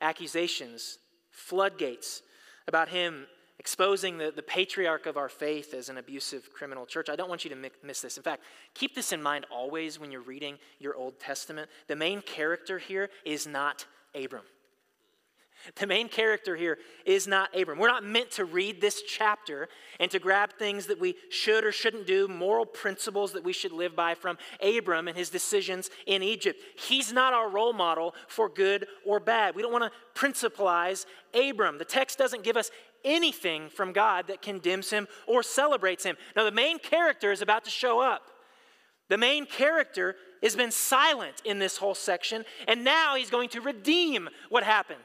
accusations, 0.00 0.98
floodgates 1.30 2.22
about 2.66 2.88
him 2.88 3.26
exposing 3.58 4.16
the, 4.16 4.32
the 4.34 4.42
patriarch 4.42 5.04
of 5.04 5.18
our 5.18 5.28
faith 5.28 5.74
as 5.74 5.90
an 5.90 5.98
abusive 5.98 6.50
criminal 6.52 6.86
church. 6.86 7.10
I 7.10 7.16
don't 7.16 7.28
want 7.28 7.44
you 7.44 7.50
to 7.50 7.70
miss 7.84 8.00
this. 8.00 8.16
In 8.16 8.22
fact, 8.22 8.42
keep 8.72 8.94
this 8.94 9.12
in 9.12 9.22
mind 9.22 9.44
always 9.50 10.00
when 10.00 10.10
you're 10.10 10.22
reading 10.22 10.56
your 10.78 10.96
Old 10.96 11.20
Testament. 11.20 11.68
The 11.86 11.94
main 11.94 12.22
character 12.22 12.78
here 12.78 13.10
is 13.24 13.46
not 13.46 13.84
Abram. 14.14 14.44
The 15.76 15.86
main 15.86 16.08
character 16.08 16.56
here 16.56 16.78
is 17.04 17.26
not 17.26 17.56
Abram. 17.58 17.78
We're 17.78 17.88
not 17.88 18.04
meant 18.04 18.30
to 18.32 18.44
read 18.44 18.80
this 18.80 19.02
chapter 19.02 19.68
and 19.98 20.10
to 20.10 20.18
grab 20.18 20.52
things 20.58 20.86
that 20.86 21.00
we 21.00 21.14
should 21.30 21.64
or 21.64 21.72
shouldn't 21.72 22.06
do, 22.06 22.28
moral 22.28 22.66
principles 22.66 23.32
that 23.32 23.44
we 23.44 23.52
should 23.52 23.72
live 23.72 23.96
by 23.96 24.14
from 24.14 24.38
Abram 24.62 25.08
and 25.08 25.16
his 25.16 25.30
decisions 25.30 25.90
in 26.06 26.22
Egypt. 26.22 26.60
He's 26.76 27.12
not 27.12 27.32
our 27.32 27.48
role 27.48 27.72
model 27.72 28.14
for 28.28 28.48
good 28.48 28.86
or 29.06 29.20
bad. 29.20 29.54
We 29.54 29.62
don't 29.62 29.72
want 29.72 29.84
to 29.84 30.20
principalize 30.20 31.06
Abram. 31.34 31.78
The 31.78 31.84
text 31.84 32.18
doesn't 32.18 32.44
give 32.44 32.56
us 32.56 32.70
anything 33.04 33.68
from 33.68 33.92
God 33.92 34.26
that 34.26 34.42
condemns 34.42 34.90
him 34.90 35.08
or 35.26 35.42
celebrates 35.42 36.04
him. 36.04 36.16
Now, 36.36 36.44
the 36.44 36.50
main 36.50 36.78
character 36.78 37.32
is 37.32 37.42
about 37.42 37.64
to 37.64 37.70
show 37.70 38.00
up. 38.00 38.22
The 39.08 39.18
main 39.18 39.46
character 39.46 40.14
has 40.42 40.54
been 40.54 40.70
silent 40.70 41.42
in 41.44 41.58
this 41.58 41.78
whole 41.78 41.94
section, 41.94 42.44
and 42.68 42.84
now 42.84 43.16
he's 43.16 43.30
going 43.30 43.48
to 43.50 43.60
redeem 43.60 44.28
what 44.50 44.62
happened. 44.62 45.00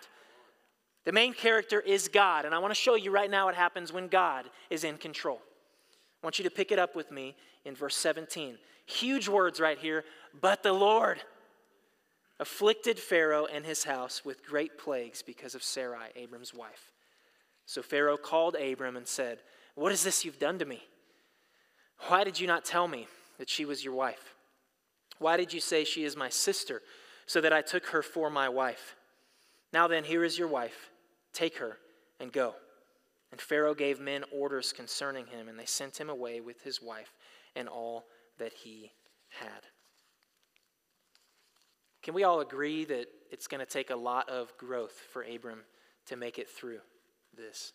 The 1.06 1.12
main 1.12 1.34
character 1.34 1.80
is 1.80 2.08
God, 2.08 2.46
and 2.46 2.54
I 2.54 2.60
want 2.60 2.72
to 2.72 2.80
show 2.80 2.96
you 2.96 3.12
right 3.12 3.30
now 3.30 3.46
what 3.46 3.56
happens 3.56 3.94
when 3.94 4.08
God 4.08 4.46
is 4.72 4.84
in 4.84 4.98
control. 4.98 5.39
I 6.22 6.26
want 6.26 6.39
you 6.39 6.44
to 6.46 6.52
pick 6.52 6.72
it 6.72 6.80
up 6.80 6.96
with 6.96 7.12
me 7.12 7.36
in 7.63 7.76
verse 7.76 7.96
17. 7.96 8.58
Huge 8.88 9.28
words 9.28 9.60
right 9.60 9.78
here, 9.78 10.04
but 10.41 10.63
the 10.63 10.74
Lord 10.74 11.20
afflicted 12.39 13.00
Pharaoh 13.00 13.46
and 13.46 13.63
his 13.63 13.84
house 13.84 14.26
with 14.26 14.46
great 14.46 14.80
plagues 14.80 15.22
because 15.22 15.54
of 15.54 15.63
Sarai, 15.63 16.10
Abram's 16.15 16.54
wife. 16.54 16.91
So 17.68 17.82
Pharaoh 17.82 18.18
called 18.18 18.56
Abram 18.56 18.98
and 18.98 19.08
said, 19.08 19.39
What 19.76 19.91
is 19.91 20.04
this 20.04 20.26
you've 20.26 20.39
done 20.39 20.60
to 20.60 20.65
me? 20.65 20.82
Why 22.08 22.24
did 22.24 22.39
you 22.39 22.48
not 22.48 22.65
tell 22.65 22.88
me 22.88 23.08
that 23.38 23.50
she 23.50 23.65
was 23.65 23.84
your 23.84 23.94
wife? 23.94 24.36
Why 25.20 25.38
did 25.38 25.54
you 25.54 25.60
say 25.60 25.84
she 25.84 26.04
is 26.04 26.18
my 26.18 26.30
sister, 26.30 26.82
so 27.26 27.41
that 27.41 27.54
I 27.54 27.62
took 27.62 27.86
her 27.88 28.02
for 28.02 28.30
my 28.30 28.50
wife? 28.50 28.96
Now 29.72 29.88
then, 29.88 30.04
here 30.04 30.24
is 30.24 30.38
your 30.38 30.48
wife. 30.48 30.91
Take 31.36 31.58
her 31.58 31.78
and 32.19 32.32
go. 32.32 32.56
And 33.32 33.41
Pharaoh 33.41 33.76
gave 33.76 34.00
men 34.00 34.24
orders 34.32 34.71
concerning 34.71 35.28
him, 35.28 35.50
and 35.50 35.60
they 35.60 35.65
sent 35.65 36.00
him 36.00 36.10
away 36.10 36.39
with 36.39 36.63
his 36.63 36.82
wife 36.82 37.12
and 37.56 37.67
all 37.67 38.06
that 38.39 38.54
he 38.54 38.93
had. 39.28 39.67
Can 42.02 42.13
we 42.13 42.24
all 42.24 42.39
agree 42.39 42.86
that 42.86 43.08
it's 43.32 43.48
going 43.48 43.60
to 43.60 43.65
take 43.65 43.89
a 43.89 43.95
lot 43.95 44.30
of 44.30 44.56
growth 44.58 44.93
for 45.12 45.24
Abram 45.24 45.63
to 46.06 46.15
make 46.15 46.39
it 46.39 46.50
through 46.50 46.80
this? 47.36 47.74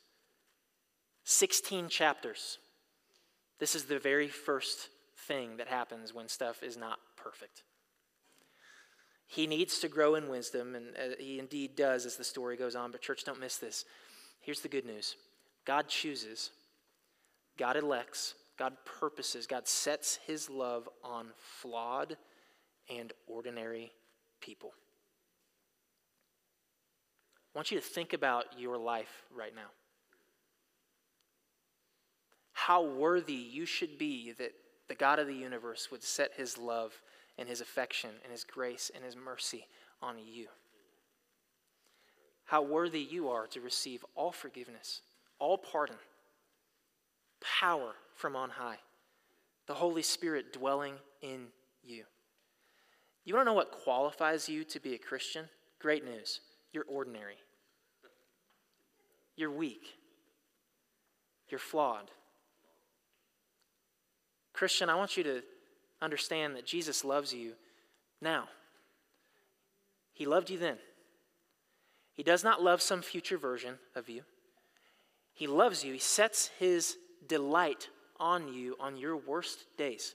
16 1.24 1.90
chapters. 1.90 2.58
This 3.58 3.74
is 3.74 3.84
the 3.84 3.98
very 3.98 4.28
first 4.28 4.88
thing 5.26 5.58
that 5.58 5.68
happens 5.68 6.14
when 6.14 6.28
stuff 6.28 6.62
is 6.62 6.78
not 6.78 6.98
perfect. 7.16 7.62
He 9.30 9.46
needs 9.46 9.78
to 9.78 9.88
grow 9.88 10.16
in 10.16 10.28
wisdom, 10.28 10.74
and 10.74 10.88
uh, 10.96 11.14
he 11.16 11.38
indeed 11.38 11.76
does 11.76 12.04
as 12.04 12.16
the 12.16 12.24
story 12.24 12.56
goes 12.56 12.74
on. 12.74 12.90
But, 12.90 13.00
church, 13.00 13.22
don't 13.22 13.38
miss 13.38 13.58
this. 13.58 13.84
Here's 14.40 14.58
the 14.58 14.68
good 14.68 14.84
news 14.84 15.14
God 15.64 15.86
chooses, 15.86 16.50
God 17.56 17.76
elects, 17.76 18.34
God 18.58 18.72
purposes, 18.84 19.46
God 19.46 19.68
sets 19.68 20.18
his 20.26 20.50
love 20.50 20.88
on 21.04 21.28
flawed 21.36 22.16
and 22.88 23.12
ordinary 23.28 23.92
people. 24.40 24.72
I 27.54 27.58
want 27.58 27.70
you 27.70 27.78
to 27.78 27.86
think 27.86 28.12
about 28.12 28.58
your 28.58 28.76
life 28.76 29.26
right 29.32 29.54
now. 29.54 29.70
How 32.52 32.82
worthy 32.82 33.32
you 33.34 33.64
should 33.64 33.96
be 33.96 34.32
that 34.32 34.50
the 34.88 34.96
God 34.96 35.20
of 35.20 35.28
the 35.28 35.34
universe 35.34 35.88
would 35.92 36.02
set 36.02 36.32
his 36.36 36.58
love 36.58 37.00
and 37.40 37.48
his 37.48 37.62
affection 37.62 38.10
and 38.22 38.30
his 38.30 38.44
grace 38.44 38.90
and 38.94 39.02
his 39.02 39.16
mercy 39.16 39.66
on 40.02 40.16
you. 40.18 40.46
How 42.44 42.62
worthy 42.62 43.00
you 43.00 43.30
are 43.30 43.46
to 43.48 43.60
receive 43.60 44.04
all 44.14 44.30
forgiveness, 44.30 45.00
all 45.38 45.56
pardon, 45.56 45.96
power 47.40 47.94
from 48.14 48.36
on 48.36 48.50
high, 48.50 48.78
the 49.66 49.74
Holy 49.74 50.02
Spirit 50.02 50.52
dwelling 50.52 50.94
in 51.22 51.46
you. 51.82 52.04
You 53.24 53.34
want 53.34 53.46
to 53.46 53.50
know 53.50 53.56
what 53.56 53.72
qualifies 53.72 54.48
you 54.48 54.62
to 54.64 54.78
be 54.78 54.94
a 54.94 54.98
Christian? 54.98 55.46
Great 55.78 56.04
news. 56.04 56.40
You're 56.72 56.84
ordinary. 56.88 57.36
You're 59.36 59.50
weak. 59.50 59.94
You're 61.48 61.58
flawed. 61.58 62.10
Christian, 64.52 64.90
I 64.90 64.94
want 64.94 65.16
you 65.16 65.22
to 65.22 65.42
understand 66.02 66.56
that 66.56 66.66
Jesus 66.66 67.04
loves 67.04 67.32
you 67.32 67.52
now. 68.20 68.48
He 70.12 70.26
loved 70.26 70.50
you 70.50 70.58
then. 70.58 70.78
He 72.14 72.22
does 72.22 72.44
not 72.44 72.62
love 72.62 72.82
some 72.82 73.02
future 73.02 73.38
version 73.38 73.76
of 73.94 74.08
you. 74.08 74.22
He 75.32 75.46
loves 75.46 75.84
you. 75.84 75.94
He 75.94 75.98
sets 75.98 76.50
his 76.58 76.96
delight 77.26 77.88
on 78.18 78.52
you 78.52 78.76
on 78.78 78.96
your 78.96 79.16
worst 79.16 79.64
days, 79.78 80.14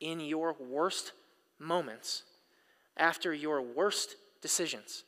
in 0.00 0.20
your 0.20 0.54
worst 0.58 1.12
moments, 1.58 2.22
after 2.96 3.34
your 3.34 3.60
worst 3.60 4.16
decisions. 4.40 5.04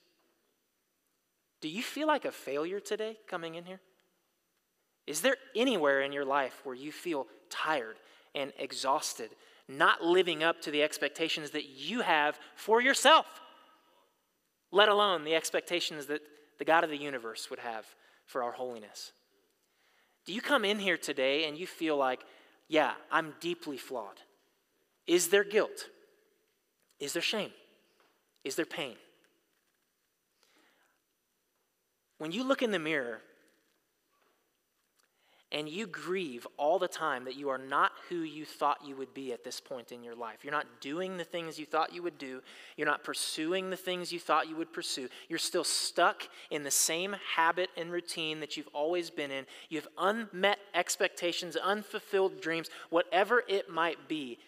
Do 1.60 1.68
you 1.68 1.82
feel 1.82 2.06
like 2.06 2.24
a 2.24 2.32
failure 2.32 2.80
today 2.80 3.16
coming 3.26 3.54
in 3.54 3.64
here? 3.64 3.80
Is 5.06 5.22
there 5.22 5.36
anywhere 5.56 6.02
in 6.02 6.12
your 6.12 6.26
life 6.26 6.60
where 6.64 6.74
you 6.74 6.92
feel 6.92 7.26
tired 7.48 7.96
and 8.34 8.52
exhausted 8.58 9.30
not 9.68 10.02
living 10.02 10.42
up 10.42 10.60
to 10.62 10.70
the 10.70 10.82
expectations 10.82 11.50
that 11.50 11.68
you 11.68 12.00
have 12.00 12.38
for 12.56 12.80
yourself, 12.80 13.26
let 14.72 14.88
alone 14.88 15.24
the 15.24 15.34
expectations 15.34 16.06
that 16.06 16.22
the 16.58 16.64
God 16.64 16.84
of 16.84 16.90
the 16.90 16.96
universe 16.96 17.50
would 17.50 17.58
have 17.58 17.86
for 18.24 18.42
our 18.42 18.52
holiness. 18.52 19.12
Do 20.24 20.32
you 20.32 20.40
come 20.40 20.64
in 20.64 20.78
here 20.78 20.96
today 20.96 21.44
and 21.44 21.56
you 21.56 21.66
feel 21.66 21.96
like, 21.96 22.20
yeah, 22.68 22.92
I'm 23.10 23.34
deeply 23.40 23.76
flawed? 23.76 24.20
Is 25.06 25.28
there 25.28 25.44
guilt? 25.44 25.86
Is 27.00 27.12
there 27.12 27.22
shame? 27.22 27.50
Is 28.44 28.56
there 28.56 28.66
pain? 28.66 28.96
When 32.18 32.32
you 32.32 32.44
look 32.44 32.62
in 32.62 32.72
the 32.72 32.78
mirror 32.78 33.20
and 35.50 35.66
you 35.68 35.86
grieve 35.86 36.46
all 36.58 36.78
the 36.78 36.88
time 36.88 37.24
that 37.24 37.36
you 37.36 37.48
are 37.48 37.58
not 37.58 37.92
who 38.10 38.16
you 38.16 38.44
thought 38.44 38.84
you 38.84 38.94
would 38.96 39.14
be 39.14 39.32
at 39.32 39.44
this 39.44 39.60
point 39.60 39.92
in 39.92 40.04
your 40.04 40.14
life. 40.14 40.40
You're 40.42 40.52
not 40.52 40.66
doing 40.80 41.16
the 41.16 41.24
things 41.24 41.58
you 41.58 41.64
thought 41.64 41.94
you 41.94 42.02
would 42.02 42.18
do. 42.18 42.42
You're 42.76 42.86
not 42.86 43.02
pursuing 43.02 43.70
the 43.70 43.76
things 43.76 44.12
you 44.12 44.20
thought 44.20 44.48
you 44.48 44.56
would 44.56 44.74
pursue. 44.74 45.08
You're 45.28 45.38
still 45.38 45.64
stuck 45.64 46.28
in 46.50 46.64
the 46.64 46.70
same 46.70 47.16
habit 47.34 47.70
and 47.78 47.90
routine 47.90 48.40
that 48.40 48.58
you've 48.58 48.68
always 48.74 49.08
been 49.08 49.30
in. 49.30 49.46
You 49.70 49.78
have 49.78 49.88
unmet 49.96 50.58
expectations, 50.74 51.56
unfulfilled 51.56 52.42
dreams, 52.42 52.68
whatever 52.90 53.42
it 53.48 53.70
might 53.70 54.06
be. 54.06 54.38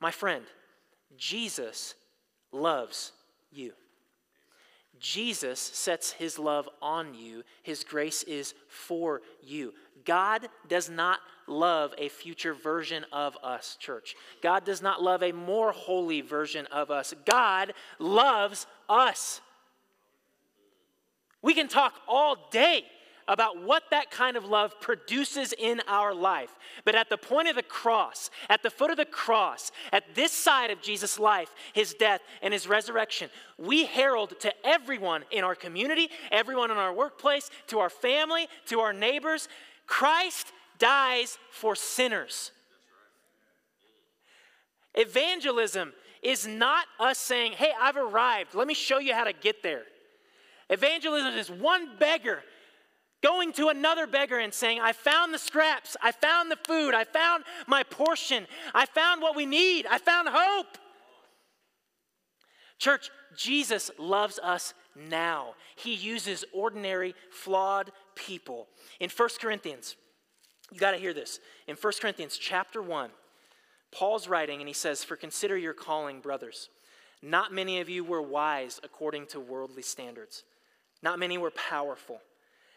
My 0.00 0.10
friend, 0.10 0.44
Jesus 1.16 1.94
loves 2.50 3.12
you. 3.52 3.72
Jesus 5.00 5.58
sets 5.58 6.12
his 6.12 6.38
love 6.38 6.68
on 6.82 7.14
you, 7.14 7.42
his 7.62 7.84
grace 7.84 8.22
is 8.24 8.54
for 8.68 9.22
you. 9.42 9.72
God 10.04 10.48
does 10.68 10.88
not 10.88 11.20
love 11.46 11.94
a 11.98 12.08
future 12.08 12.54
version 12.54 13.04
of 13.12 13.36
us, 13.42 13.76
church. 13.80 14.14
God 14.42 14.64
does 14.64 14.80
not 14.80 15.02
love 15.02 15.22
a 15.22 15.32
more 15.32 15.72
holy 15.72 16.20
version 16.20 16.66
of 16.66 16.90
us. 16.90 17.12
God 17.24 17.72
loves 17.98 18.66
us. 18.88 19.40
We 21.42 21.54
can 21.54 21.68
talk 21.68 21.94
all 22.06 22.48
day 22.50 22.84
about 23.30 23.62
what 23.62 23.84
that 23.92 24.10
kind 24.10 24.36
of 24.36 24.44
love 24.44 24.80
produces 24.80 25.54
in 25.56 25.80
our 25.86 26.12
life. 26.12 26.50
But 26.84 26.96
at 26.96 27.08
the 27.08 27.16
point 27.16 27.48
of 27.48 27.54
the 27.54 27.62
cross, 27.62 28.28
at 28.48 28.62
the 28.64 28.70
foot 28.70 28.90
of 28.90 28.96
the 28.96 29.04
cross, 29.04 29.70
at 29.92 30.16
this 30.16 30.32
side 30.32 30.72
of 30.72 30.82
Jesus' 30.82 31.16
life, 31.16 31.54
his 31.72 31.94
death, 31.94 32.20
and 32.42 32.52
his 32.52 32.66
resurrection, 32.66 33.30
we 33.56 33.84
herald 33.84 34.38
to 34.40 34.52
everyone 34.66 35.22
in 35.30 35.44
our 35.44 35.54
community, 35.54 36.08
everyone 36.32 36.72
in 36.72 36.76
our 36.76 36.92
workplace, 36.92 37.50
to 37.68 37.78
our 37.78 37.88
family, 37.88 38.48
to 38.66 38.80
our 38.80 38.92
neighbors 38.92 39.48
Christ 39.90 40.52
dies 40.78 41.36
for 41.50 41.74
sinners. 41.74 42.52
Evangelism 44.94 45.92
is 46.22 46.46
not 46.46 46.86
us 47.00 47.18
saying, 47.18 47.52
hey, 47.52 47.72
I've 47.78 47.96
arrived. 47.96 48.54
Let 48.54 48.68
me 48.68 48.74
show 48.74 49.00
you 49.00 49.14
how 49.14 49.24
to 49.24 49.32
get 49.32 49.64
there. 49.64 49.82
Evangelism 50.70 51.34
is 51.34 51.50
one 51.50 51.98
beggar 51.98 52.38
going 53.20 53.52
to 53.54 53.68
another 53.68 54.06
beggar 54.06 54.38
and 54.38 54.54
saying, 54.54 54.80
I 54.80 54.92
found 54.92 55.34
the 55.34 55.38
scraps, 55.38 55.96
I 56.00 56.12
found 56.12 56.52
the 56.52 56.58
food, 56.66 56.94
I 56.94 57.04
found 57.04 57.44
my 57.66 57.82
portion, 57.82 58.46
I 58.72 58.86
found 58.86 59.20
what 59.20 59.36
we 59.36 59.44
need, 59.44 59.86
I 59.90 59.98
found 59.98 60.28
hope. 60.30 60.78
Church, 62.78 63.10
Jesus 63.36 63.90
loves 63.98 64.38
us 64.38 64.72
now. 64.94 65.54
He 65.76 65.94
uses 65.94 66.44
ordinary, 66.52 67.14
flawed 67.30 67.92
people. 68.14 68.68
In 68.98 69.10
1 69.10 69.28
Corinthians, 69.40 69.96
you 70.72 70.78
got 70.78 70.92
to 70.92 70.96
hear 70.96 71.14
this. 71.14 71.40
In 71.66 71.76
1 71.76 71.92
Corinthians 72.00 72.36
chapter 72.36 72.82
1, 72.82 73.10
Paul's 73.92 74.28
writing 74.28 74.60
and 74.60 74.68
he 74.68 74.74
says, 74.74 75.02
For 75.02 75.16
consider 75.16 75.56
your 75.56 75.74
calling, 75.74 76.20
brothers. 76.20 76.68
Not 77.22 77.52
many 77.52 77.80
of 77.80 77.88
you 77.88 78.04
were 78.04 78.22
wise 78.22 78.80
according 78.82 79.26
to 79.26 79.40
worldly 79.40 79.82
standards. 79.82 80.44
Not 81.02 81.18
many 81.18 81.38
were 81.38 81.50
powerful. 81.50 82.20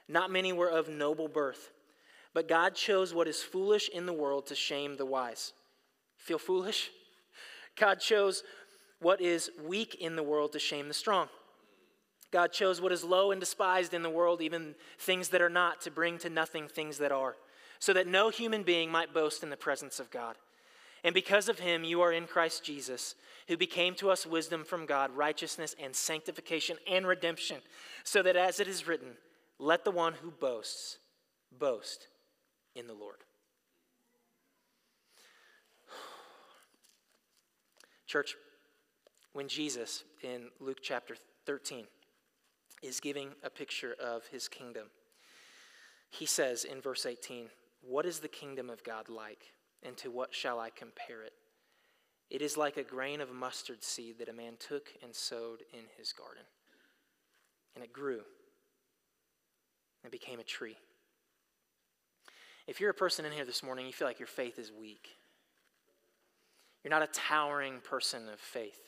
Not 0.08 0.32
many 0.32 0.52
were 0.52 0.70
of 0.70 0.90
noble 0.90 1.28
birth. 1.28 1.72
But 2.34 2.48
God 2.48 2.76
chose 2.76 3.14
what 3.14 3.28
is 3.28 3.44
foolish 3.44 3.90
in 3.90 4.06
the 4.06 4.14
world 4.14 4.48
to 4.48 4.56
shame 4.56 4.98
the 4.98 5.06
wise. 5.06 5.54
Feel 6.18 6.40
foolish? 6.40 6.90
God 7.80 8.00
chose 8.00 8.44
what 9.00 9.22
is 9.22 9.52
weak 9.64 9.96
in 9.96 10.16
the 10.16 10.24
world 10.24 10.54
to 10.54 10.60
shame 10.60 10.88
the 10.88 10.94
strong. 10.94 11.28
God 12.34 12.52
chose 12.52 12.82
what 12.82 12.92
is 12.92 13.04
low 13.04 13.32
and 13.32 13.40
despised 13.40 13.94
in 13.94 14.02
the 14.02 14.10
world, 14.10 14.42
even 14.42 14.74
things 14.98 15.30
that 15.30 15.42
are 15.42 15.52
not, 15.52 15.82
to 15.82 15.92
bring 15.92 16.18
to 16.18 16.32
nothing 16.32 16.68
things 16.68 16.98
that 16.98 17.12
are, 17.12 17.36
so 17.78 17.94
that 17.94 18.08
no 18.08 18.30
human 18.30 18.64
being 18.64 18.92
might 18.92 19.14
boast 19.14 19.44
in 19.44 19.52
the 19.52 19.56
presence 19.56 20.00
of 20.00 20.10
God. 20.10 20.36
And 21.04 21.14
because 21.14 21.48
of 21.48 21.60
him, 21.60 21.84
you 21.84 22.02
are 22.02 22.12
in 22.12 22.26
Christ 22.26 22.64
Jesus, 22.64 23.14
who 23.48 23.56
became 23.56 23.94
to 23.96 24.10
us 24.10 24.26
wisdom 24.26 24.64
from 24.64 24.88
God, 24.88 25.12
righteousness 25.12 25.76
and 25.80 25.96
sanctification 25.96 26.78
and 26.90 27.06
redemption, 27.06 27.58
so 28.04 28.24
that 28.24 28.36
as 28.36 28.60
it 28.60 28.68
is 28.68 28.88
written, 28.88 29.10
let 29.60 29.86
the 29.86 29.92
one 29.92 30.14
who 30.14 30.32
boasts 30.32 30.98
boast 31.60 32.08
in 32.74 32.88
the 32.88 32.94
Lord. 32.94 33.18
Church, 38.08 38.36
when 39.34 39.48
Jesus 39.48 40.04
in 40.24 40.48
Luke 40.60 40.80
chapter 40.82 41.16
13 41.46 41.86
is 42.84 43.00
giving 43.00 43.30
a 43.44 43.50
picture 43.50 43.96
of 44.00 44.28
his 44.28 44.48
kingdom, 44.48 44.88
he 46.10 46.26
says 46.26 46.64
in 46.64 46.82
verse 46.82 47.06
18, 47.06 47.48
What 47.82 48.06
is 48.06 48.20
the 48.20 48.28
kingdom 48.28 48.70
of 48.70 48.84
God 48.84 49.10
like, 49.10 49.54
and 49.82 49.98
to 49.98 50.12
what 50.12 50.34
shall 50.34 50.60
I 50.60 50.70
compare 50.70 51.24
it? 51.24 51.34
It 52.30 52.42
is 52.42 52.58
like 52.58 52.78
a 52.78 52.84
grain 52.84 53.22
of 53.22 53.34
mustard 53.34 53.84
seed 53.84 54.20
that 54.20 54.30
a 54.30 54.34
man 54.34 54.54
took 54.60 54.90
and 55.02 55.16
sowed 55.16 55.62
in 55.72 55.86
his 55.98 56.14
garden. 56.14 56.44
And 57.76 57.84
it 57.84 57.94
grew 57.94 58.22
and 60.04 60.12
became 60.12 60.40
a 60.40 60.44
tree. 60.44 60.78
If 62.68 62.80
you're 62.80 62.92
a 62.92 62.96
person 62.96 63.26
in 63.26 63.32
here 63.32 63.46
this 63.46 63.64
morning, 63.64 63.86
you 63.86 63.94
feel 63.94 64.08
like 64.08 64.20
your 64.20 64.28
faith 64.28 64.58
is 64.58 64.72
weak. 64.72 65.10
You're 66.84 66.92
not 66.92 67.02
a 67.02 67.08
towering 67.08 67.80
person 67.84 68.30
of 68.30 68.40
faith. 68.40 68.80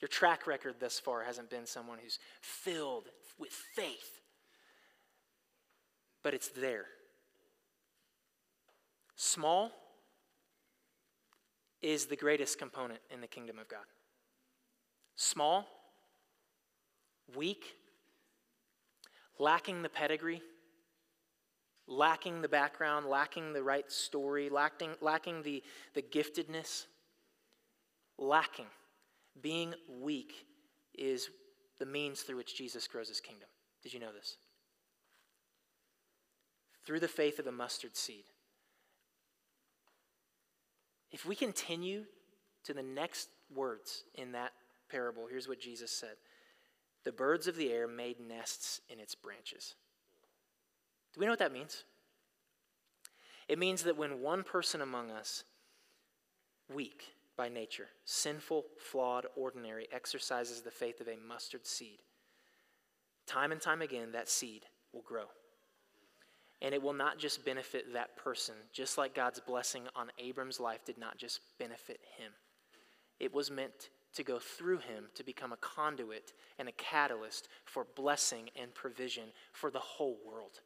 Your 0.00 0.08
track 0.08 0.46
record 0.46 0.76
thus 0.78 0.98
far 0.98 1.24
hasn't 1.24 1.50
been 1.50 1.66
someone 1.66 1.98
who's 2.00 2.18
filled 2.40 3.08
with 3.38 3.52
faith, 3.52 4.20
but 6.22 6.34
it's 6.34 6.48
there. 6.48 6.86
Small 9.16 9.72
is 11.82 12.06
the 12.06 12.16
greatest 12.16 12.58
component 12.58 13.00
in 13.10 13.20
the 13.20 13.26
kingdom 13.26 13.58
of 13.58 13.68
God. 13.68 13.84
Small, 15.16 15.66
weak, 17.36 17.76
lacking 19.38 19.82
the 19.82 19.88
pedigree, 19.88 20.42
lacking 21.88 22.42
the 22.42 22.48
background, 22.48 23.06
lacking 23.06 23.52
the 23.52 23.62
right 23.62 23.90
story, 23.90 24.48
lacking, 24.48 24.90
lacking 25.00 25.42
the, 25.42 25.62
the 25.94 26.02
giftedness, 26.02 26.86
lacking. 28.16 28.66
Being 29.42 29.74
weak 30.00 30.46
is 30.94 31.30
the 31.78 31.86
means 31.86 32.22
through 32.22 32.36
which 32.36 32.56
Jesus 32.56 32.86
grows 32.88 33.08
his 33.08 33.20
kingdom. 33.20 33.48
Did 33.82 33.92
you 33.92 34.00
know 34.00 34.12
this? 34.12 34.36
Through 36.84 37.00
the 37.00 37.08
faith 37.08 37.38
of 37.38 37.46
a 37.46 37.52
mustard 37.52 37.96
seed. 37.96 38.24
If 41.10 41.24
we 41.24 41.34
continue 41.34 42.04
to 42.64 42.74
the 42.74 42.82
next 42.82 43.28
words 43.54 44.04
in 44.14 44.32
that 44.32 44.52
parable, 44.90 45.26
here's 45.30 45.48
what 45.48 45.60
Jesus 45.60 45.90
said 45.90 46.16
The 47.04 47.12
birds 47.12 47.46
of 47.46 47.56
the 47.56 47.70
air 47.72 47.86
made 47.86 48.20
nests 48.20 48.80
in 48.88 48.98
its 48.98 49.14
branches. 49.14 49.74
Do 51.14 51.20
we 51.20 51.26
know 51.26 51.32
what 51.32 51.38
that 51.38 51.52
means? 51.52 51.84
It 53.48 53.58
means 53.58 53.82
that 53.84 53.96
when 53.96 54.20
one 54.20 54.44
person 54.44 54.82
among 54.82 55.10
us, 55.10 55.44
weak 56.72 57.04
by 57.38 57.48
nature, 57.48 57.86
sinful, 58.04 58.66
flawed, 58.76 59.24
ordinary, 59.36 59.88
exercises 59.92 60.60
the 60.60 60.70
faith 60.70 61.00
of 61.00 61.08
a 61.08 61.16
mustard 61.26 61.66
seed, 61.66 62.00
time 63.26 63.52
and 63.52 63.60
time 63.60 63.80
again, 63.80 64.12
that 64.12 64.28
seed 64.28 64.64
will 64.92 65.02
grow. 65.02 65.26
And 66.60 66.74
it 66.74 66.82
will 66.82 66.92
not 66.92 67.18
just 67.18 67.44
benefit 67.44 67.92
that 67.92 68.16
person, 68.16 68.56
just 68.72 68.98
like 68.98 69.14
God's 69.14 69.38
blessing 69.38 69.84
on 69.94 70.10
Abram's 70.18 70.58
life 70.58 70.84
did 70.84 70.98
not 70.98 71.16
just 71.16 71.40
benefit 71.58 72.00
him. 72.18 72.32
It 73.20 73.32
was 73.32 73.50
meant 73.50 73.90
to 74.14 74.24
go 74.24 74.40
through 74.40 74.78
him 74.78 75.04
to 75.14 75.22
become 75.22 75.52
a 75.52 75.58
conduit 75.58 76.32
and 76.58 76.68
a 76.68 76.72
catalyst 76.72 77.48
for 77.64 77.86
blessing 77.94 78.50
and 78.60 78.74
provision 78.74 79.24
for 79.52 79.70
the 79.70 79.78
whole 79.78 80.18
world. 80.26 80.60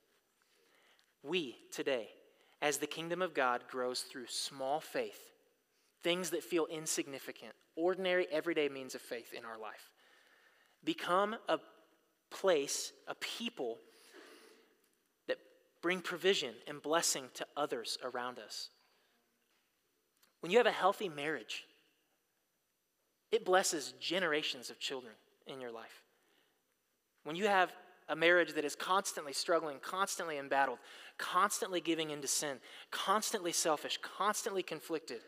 We 1.22 1.56
today, 1.70 2.08
as 2.62 2.78
the 2.78 2.86
kingdom 2.86 3.20
of 3.20 3.34
God 3.34 3.62
grows 3.70 4.00
through 4.00 4.26
small 4.28 4.80
faith, 4.80 5.31
things 6.02 6.30
that 6.30 6.42
feel 6.42 6.66
insignificant, 6.66 7.52
ordinary, 7.76 8.26
everyday 8.30 8.68
means 8.68 8.94
of 8.94 9.00
faith 9.00 9.32
in 9.32 9.44
our 9.44 9.58
life, 9.58 9.90
become 10.84 11.36
a 11.48 11.58
place, 12.30 12.92
a 13.06 13.14
people 13.16 13.78
that 15.28 15.38
bring 15.80 16.00
provision 16.00 16.54
and 16.66 16.82
blessing 16.82 17.24
to 17.34 17.46
others 17.56 17.98
around 18.02 18.38
us. 18.38 18.70
When 20.40 20.50
you 20.50 20.58
have 20.58 20.66
a 20.66 20.72
healthy 20.72 21.08
marriage, 21.08 21.64
it 23.30 23.44
blesses 23.44 23.94
generations 24.00 24.70
of 24.70 24.78
children 24.78 25.14
in 25.46 25.60
your 25.60 25.70
life. 25.70 26.02
When 27.24 27.36
you 27.36 27.46
have 27.46 27.72
a 28.08 28.16
marriage 28.16 28.54
that 28.54 28.64
is 28.64 28.74
constantly 28.74 29.32
struggling, 29.32 29.78
constantly 29.80 30.38
embattled, 30.38 30.78
constantly 31.18 31.80
giving 31.80 32.10
into 32.10 32.26
sin, 32.26 32.58
constantly 32.90 33.52
selfish, 33.52 33.98
constantly 34.02 34.62
conflicted. 34.62 35.20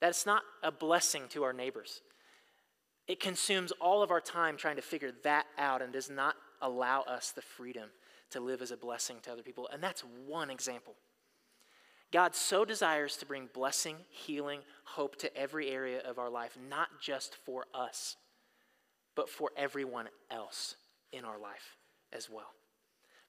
That's 0.00 0.26
not 0.26 0.42
a 0.62 0.72
blessing 0.72 1.24
to 1.30 1.42
our 1.42 1.52
neighbors. 1.52 2.00
It 3.06 3.20
consumes 3.20 3.72
all 3.72 4.02
of 4.02 4.10
our 4.10 4.20
time 4.20 4.56
trying 4.56 4.76
to 4.76 4.82
figure 4.82 5.12
that 5.24 5.46
out 5.58 5.82
and 5.82 5.92
does 5.92 6.08
not 6.10 6.36
allow 6.62 7.02
us 7.02 7.32
the 7.32 7.42
freedom 7.42 7.88
to 8.30 8.40
live 8.40 8.62
as 8.62 8.70
a 8.70 8.76
blessing 8.76 9.16
to 9.22 9.32
other 9.32 9.42
people. 9.42 9.68
And 9.72 9.82
that's 9.82 10.02
one 10.26 10.50
example. 10.50 10.94
God 12.12 12.34
so 12.34 12.64
desires 12.64 13.16
to 13.18 13.26
bring 13.26 13.48
blessing, 13.52 13.96
healing, 14.10 14.60
hope 14.84 15.16
to 15.16 15.36
every 15.36 15.70
area 15.70 16.00
of 16.00 16.18
our 16.18 16.30
life, 16.30 16.56
not 16.68 16.88
just 17.00 17.36
for 17.44 17.66
us 17.74 18.16
but 19.14 19.28
for 19.28 19.50
everyone 19.56 20.08
else 20.30 20.76
in 21.12 21.24
our 21.24 21.38
life 21.38 21.76
as 22.12 22.30
well. 22.30 22.54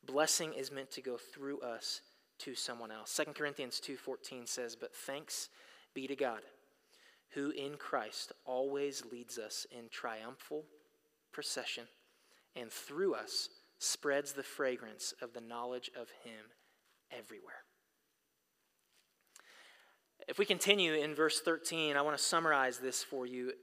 Blessing 0.06 0.54
is 0.54 0.72
meant 0.72 0.92
to 0.92 1.02
go 1.02 1.18
through 1.18 1.60
us 1.60 2.02
to 2.40 2.56
someone 2.56 2.92
else. 2.92 3.12
2 3.12 3.36
Corinthians 3.36 3.80
2:14 3.80 4.48
says, 4.48 4.76
"But 4.76 4.96
thanks 4.96 5.50
be 5.94 6.08
to 6.08 6.16
God, 6.16 6.46
who 7.34 7.52
in 7.52 7.76
Christ 7.78 8.32
always 8.46 9.04
leads 9.12 9.38
us 9.38 9.66
in 9.72 9.90
triumphal 9.90 10.66
procession 11.32 11.86
and 12.56 12.72
through 12.72 13.16
us 13.16 13.50
spreads 13.80 14.34
the 14.34 14.44
fragrance 14.44 15.14
of 15.22 15.34
the 15.34 15.42
knowledge 15.42 15.90
of 15.96 16.10
him 16.24 16.46
everywhere." 17.12 17.64
If 20.28 20.38
we 20.38 20.46
continue 20.46 20.94
in 20.94 21.16
verse 21.16 21.42
13, 21.42 21.98
I 21.98 22.02
want 22.02 22.18
to 22.18 22.24
summarize 22.24 22.78
this 22.78 23.04
for 23.04 23.26
you. 23.26 23.54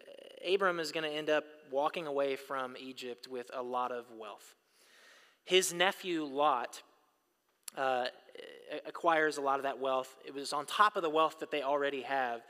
Abram 0.47 0.81
is 0.81 0.93
going 0.93 1.09
to 1.09 1.17
end 1.17 1.31
up 1.31 1.45
walking 1.71 2.07
away 2.07 2.37
from 2.37 2.77
Egypt 2.79 3.29
with 3.29 3.51
a 3.55 3.63
lot 3.63 3.93
of 3.93 4.07
wealth. 4.19 4.55
His 5.45 5.73
nephew 5.73 6.25
Lot 6.25 6.83
uh, 7.77 8.07
acquires 8.87 9.39
a 9.39 9.41
lot 9.41 9.59
of 9.59 9.63
that 9.63 9.79
wealth. 9.79 10.15
It 10.27 10.35
was 10.35 10.53
on 10.53 10.67
top 10.67 10.97
of 10.97 11.03
the 11.03 11.11
wealth 11.11 11.39
that 11.41 11.51
they 11.51 11.63
already 11.63 12.03
have. 12.03 12.43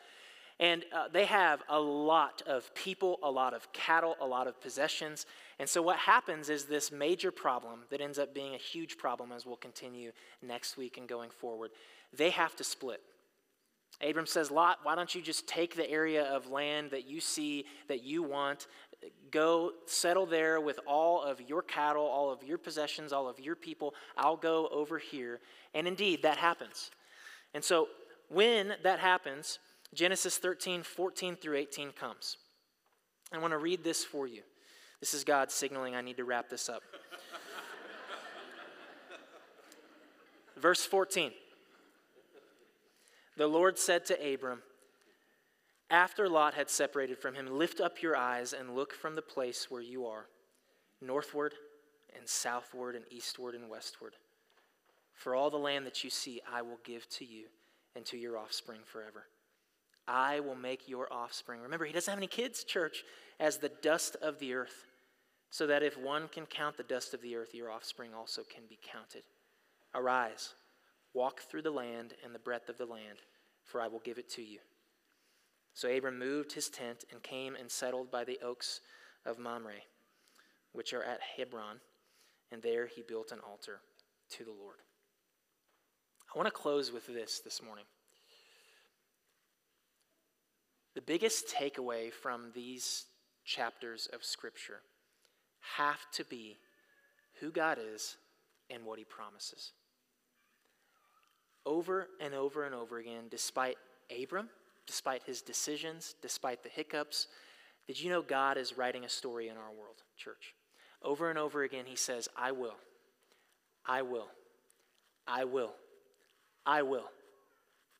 And 0.60 0.84
uh, 0.92 1.06
they 1.12 1.24
have 1.26 1.62
a 1.68 1.78
lot 1.78 2.42
of 2.46 2.74
people, 2.74 3.18
a 3.22 3.30
lot 3.30 3.54
of 3.54 3.72
cattle, 3.72 4.16
a 4.20 4.26
lot 4.26 4.48
of 4.48 4.60
possessions. 4.60 5.24
And 5.60 5.68
so, 5.68 5.80
what 5.80 5.98
happens 5.98 6.50
is 6.50 6.64
this 6.64 6.90
major 6.90 7.30
problem 7.30 7.80
that 7.90 8.00
ends 8.00 8.18
up 8.18 8.34
being 8.34 8.54
a 8.54 8.58
huge 8.58 8.98
problem 8.98 9.30
as 9.30 9.46
we'll 9.46 9.56
continue 9.56 10.10
next 10.42 10.76
week 10.76 10.98
and 10.98 11.06
going 11.06 11.30
forward. 11.30 11.70
They 12.12 12.30
have 12.30 12.56
to 12.56 12.64
split. 12.64 13.00
Abram 14.00 14.26
says, 14.26 14.50
Lot, 14.50 14.78
why 14.82 14.94
don't 14.94 15.12
you 15.14 15.22
just 15.22 15.46
take 15.46 15.74
the 15.74 15.88
area 15.88 16.24
of 16.24 16.48
land 16.48 16.90
that 16.90 17.08
you 17.08 17.20
see 17.20 17.64
that 17.88 18.02
you 18.02 18.22
want, 18.22 18.66
go 19.30 19.72
settle 19.86 20.26
there 20.26 20.60
with 20.60 20.78
all 20.86 21.22
of 21.22 21.40
your 21.40 21.62
cattle, 21.62 22.04
all 22.04 22.30
of 22.30 22.42
your 22.42 22.58
possessions, 22.58 23.12
all 23.12 23.28
of 23.28 23.40
your 23.40 23.56
people. 23.56 23.94
I'll 24.16 24.36
go 24.36 24.68
over 24.68 24.98
here. 24.98 25.40
And 25.74 25.86
indeed, 25.86 26.22
that 26.22 26.36
happens. 26.36 26.90
And 27.54 27.64
so 27.64 27.88
when 28.28 28.74
that 28.82 28.98
happens, 28.98 29.58
Genesis 29.94 30.38
13, 30.38 30.82
14 30.82 31.36
through 31.36 31.56
18 31.56 31.92
comes. 31.92 32.36
I 33.32 33.38
want 33.38 33.52
to 33.52 33.58
read 33.58 33.84
this 33.84 34.04
for 34.04 34.26
you. 34.26 34.42
This 35.00 35.14
is 35.14 35.24
God 35.24 35.50
signaling 35.50 35.94
I 35.94 36.02
need 36.02 36.16
to 36.16 36.24
wrap 36.24 36.48
this 36.48 36.68
up. 36.68 36.82
Verse 40.56 40.84
14. 40.84 41.30
The 43.36 43.46
Lord 43.46 43.78
said 43.78 44.04
to 44.06 44.34
Abram, 44.34 44.62
after 45.90 46.28
Lot 46.28 46.54
had 46.54 46.68
separated 46.68 47.18
from 47.18 47.34
him, 47.34 47.46
Lift 47.46 47.80
up 47.80 48.02
your 48.02 48.16
eyes 48.16 48.52
and 48.52 48.74
look 48.74 48.92
from 48.92 49.14
the 49.14 49.22
place 49.22 49.70
where 49.70 49.80
you 49.80 50.06
are 50.06 50.26
northward 51.00 51.54
and 52.16 52.28
southward 52.28 52.96
and 52.96 53.04
eastward 53.10 53.54
and 53.54 53.70
westward. 53.70 54.14
For 55.14 55.34
all 55.34 55.50
the 55.50 55.56
land 55.56 55.86
that 55.86 56.04
you 56.04 56.10
see, 56.10 56.40
I 56.52 56.62
will 56.62 56.80
give 56.84 57.08
to 57.10 57.24
you 57.24 57.46
and 57.96 58.04
to 58.06 58.16
your 58.16 58.36
offspring 58.36 58.80
forever. 58.84 59.24
I 60.08 60.40
will 60.40 60.56
make 60.56 60.88
your 60.88 61.12
offspring. 61.12 61.60
Remember, 61.60 61.84
he 61.84 61.92
doesn't 61.92 62.10
have 62.10 62.18
any 62.18 62.26
kids, 62.26 62.64
church, 62.64 63.04
as 63.38 63.58
the 63.58 63.68
dust 63.68 64.16
of 64.22 64.38
the 64.38 64.54
earth, 64.54 64.86
so 65.50 65.66
that 65.66 65.82
if 65.82 65.98
one 65.98 66.28
can 66.28 66.46
count 66.46 66.76
the 66.76 66.82
dust 66.82 67.14
of 67.14 67.22
the 67.22 67.36
earth, 67.36 67.54
your 67.54 67.70
offspring 67.70 68.14
also 68.14 68.42
can 68.42 68.64
be 68.68 68.78
counted. 68.82 69.22
Arise, 69.94 70.54
walk 71.14 71.40
through 71.40 71.62
the 71.62 71.70
land 71.70 72.14
and 72.24 72.34
the 72.34 72.38
breadth 72.38 72.68
of 72.68 72.78
the 72.78 72.86
land, 72.86 73.18
for 73.64 73.80
I 73.80 73.88
will 73.88 74.00
give 74.00 74.18
it 74.18 74.30
to 74.30 74.42
you. 74.42 74.58
So 75.74 75.88
Abram 75.88 76.18
moved 76.18 76.52
his 76.52 76.68
tent 76.68 77.04
and 77.12 77.22
came 77.22 77.54
and 77.54 77.70
settled 77.70 78.10
by 78.10 78.24
the 78.24 78.38
oaks 78.42 78.80
of 79.24 79.38
Mamre, 79.38 79.74
which 80.72 80.92
are 80.92 81.04
at 81.04 81.20
Hebron, 81.36 81.80
and 82.50 82.62
there 82.62 82.86
he 82.86 83.02
built 83.02 83.30
an 83.30 83.40
altar 83.48 83.80
to 84.30 84.44
the 84.44 84.50
Lord. 84.50 84.76
I 86.34 86.36
want 86.36 86.46
to 86.46 86.52
close 86.52 86.92
with 86.92 87.06
this 87.06 87.40
this 87.40 87.62
morning. 87.62 87.84
The 90.98 91.02
biggest 91.02 91.46
takeaway 91.46 92.12
from 92.12 92.50
these 92.56 93.04
chapters 93.44 94.08
of 94.12 94.24
Scripture 94.24 94.80
have 95.76 96.00
to 96.14 96.24
be 96.24 96.56
who 97.38 97.52
God 97.52 97.78
is 97.80 98.16
and 98.68 98.84
what 98.84 98.98
he 98.98 99.04
promises. 99.04 99.74
Over 101.64 102.08
and 102.20 102.34
over 102.34 102.64
and 102.64 102.74
over 102.74 102.98
again, 102.98 103.26
despite 103.30 103.76
Abram, 104.10 104.48
despite 104.88 105.22
his 105.22 105.40
decisions, 105.40 106.16
despite 106.20 106.64
the 106.64 106.68
hiccups, 106.68 107.28
did 107.86 108.00
you 108.00 108.10
know 108.10 108.20
God 108.20 108.58
is 108.58 108.76
writing 108.76 109.04
a 109.04 109.08
story 109.08 109.46
in 109.46 109.56
our 109.56 109.70
world, 109.70 110.02
church? 110.16 110.56
Over 111.00 111.30
and 111.30 111.38
over 111.38 111.62
again, 111.62 111.84
he 111.86 111.94
says, 111.94 112.28
I 112.36 112.50
will, 112.50 112.74
I 113.86 114.02
will, 114.02 114.30
I 115.28 115.44
will, 115.44 115.74
I 116.66 116.82
will, 116.82 117.04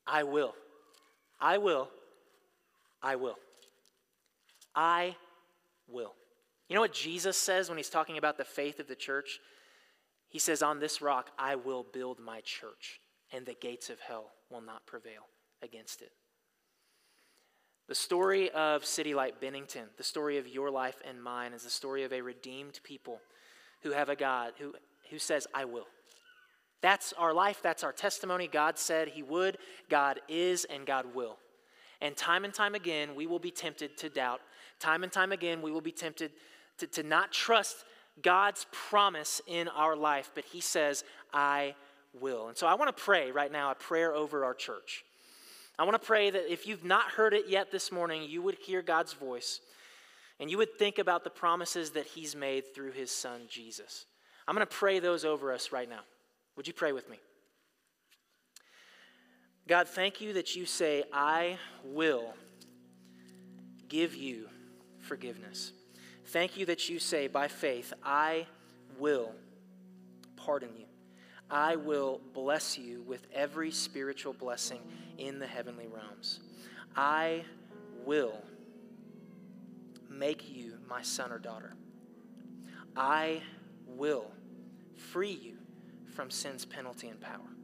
I 0.05 0.25
will, 0.25 0.57
I 1.41 1.59
will, 1.59 1.91
I 3.03 3.17
will. 3.17 3.39
I 4.75 5.17
will. 5.89 6.15
You 6.69 6.75
know 6.75 6.81
what 6.81 6.93
Jesus 6.93 7.37
says 7.37 7.69
when 7.69 7.79
he's 7.79 7.89
talking 7.89 8.19
about 8.19 8.37
the 8.37 8.45
faith 8.45 8.79
of 8.81 8.89
the 8.89 8.95
church? 8.95 9.39
He 10.29 10.39
says, 10.39 10.63
On 10.63 10.79
this 10.79 11.01
rock 11.01 11.31
I 11.39 11.57
will 11.57 11.87
build 11.93 12.19
my 12.21 12.41
church, 12.43 13.01
and 13.33 13.47
the 13.47 13.55
gates 13.55 13.91
of 13.91 14.01
hell 14.01 14.33
will 14.51 14.61
not 14.61 14.87
prevail 14.87 15.23
against 15.63 16.03
it. 16.03 16.13
The 17.89 17.95
story 17.95 18.51
of 18.51 18.85
City 18.85 19.15
Light 19.15 19.41
Bennington, 19.41 19.87
the 19.97 20.05
story 20.05 20.37
of 20.37 20.47
your 20.47 20.71
life 20.71 21.01
and 21.09 21.23
mine, 21.23 21.55
is 21.55 21.65
the 21.65 21.71
story 21.71 22.05
of 22.05 22.13
a 22.13 22.21
redeemed 22.21 22.81
people 22.85 23.21
who 23.83 23.93
have 23.93 24.11
a 24.11 24.17
God 24.17 24.53
who, 24.59 24.75
who 25.11 25.19
says, 25.19 25.47
I 25.55 25.65
will. 25.65 25.87
That's 26.83 27.15
our 27.15 27.33
life, 27.33 27.61
that's 27.63 27.83
our 27.83 27.93
testimony. 27.93 28.47
God 28.47 28.79
said 28.79 29.09
He 29.09 29.23
would, 29.23 29.57
God 29.89 30.21
is, 30.29 30.67
and 30.67 30.85
God 30.87 31.15
will. 31.15 31.39
And 32.01 32.17
time 32.17 32.45
and 32.45 32.55
time 32.55 32.75
again, 32.75 33.15
we 33.15 33.27
will 33.27 33.39
be 33.39 33.51
tempted 33.51 33.97
to 33.99 34.09
doubt. 34.09 34.41
Time 34.79 35.03
and 35.03 35.13
time 35.13 35.33
again, 35.33 35.63
we 35.63 35.73
will 35.73 35.81
be 35.81 35.93
tempted 35.93 36.31
to, 36.79 36.87
to 36.87 37.03
not 37.03 37.33
trust 37.33 37.85
God's 38.23 38.67
promise 38.71 39.41
in 39.47 39.69
our 39.69 39.97
life, 39.97 40.31
but 40.35 40.45
He 40.45 40.61
says, 40.61 41.05
I 41.33 41.75
will. 42.21 42.49
And 42.49 42.57
so 42.57 42.67
I 42.67 42.75
want 42.75 42.97
to 42.97 43.03
pray 43.03 43.31
right 43.31 43.51
now 43.51 43.71
a 43.71 43.75
prayer 43.75 44.15
over 44.15 44.45
our 44.45 44.55
church. 44.55 45.05
I 45.79 45.85
want 45.85 46.01
to 46.01 46.05
pray 46.05 46.31
that 46.31 46.53
if 46.53 46.67
you've 46.67 46.85
not 46.85 47.11
heard 47.11 47.35
it 47.35 47.49
yet 47.49 47.71
this 47.71 47.93
morning, 47.93 48.29
you 48.29 48.43
would 48.43 48.57
hear 48.57 48.83
God's 48.83 49.13
voice 49.13 49.61
and 50.41 50.51
you 50.51 50.59
would 50.59 50.79
think 50.79 50.99
about 50.99 51.25
the 51.25 51.31
promises 51.31 51.91
that 51.91 52.07
He's 52.07 52.37
made 52.37 52.75
through 52.75 52.93
His 52.93 53.11
Son, 53.11 53.43
Jesus. 53.49 54.07
I'm 54.47 54.55
going 54.55 54.67
to 54.67 54.75
pray 54.75 54.99
those 54.99 55.25
over 55.25 55.53
us 55.53 55.73
right 55.73 55.89
now. 55.89 56.01
Would 56.57 56.67
you 56.67 56.73
pray 56.73 56.93
with 56.93 57.09
me? 57.09 57.19
God, 59.69 59.87
thank 59.87 60.23
you 60.23 60.33
that 60.33 60.57
you 60.57 60.65
say, 60.65 61.05
I 61.13 61.59
will 61.85 62.33
give 63.87 64.15
you 64.15 64.49
forgiveness. 64.99 65.73
Thank 66.29 66.57
you 66.57 66.65
that 66.67 66.89
you 66.89 66.99
say, 66.99 67.27
by 67.27 67.49
faith, 67.49 67.93
I 68.03 68.47
will 68.99 69.35
pardon 70.37 70.71
you. 70.75 70.87
I 71.51 71.77
will 71.77 72.23
bless 72.33 72.79
you 72.79 73.03
with 73.03 73.27
every 73.35 73.71
spiritual 73.71 74.33
blessing 74.33 74.81
in 75.19 75.39
the 75.39 75.47
heavenly 75.47 75.87
realms. 75.87 76.41
I 76.97 77.45
will 78.07 78.41
make 80.09 80.51
you 80.51 80.79
my 80.89 81.03
son 81.03 81.31
or 81.31 81.39
daughter. 81.39 81.75
I 82.97 83.43
will 83.87 84.31
free 84.97 85.39
you 85.43 85.59
from 86.15 86.31
sin's 86.31 86.65
penalty 86.65 87.09
and 87.09 87.21
power. 87.21 87.58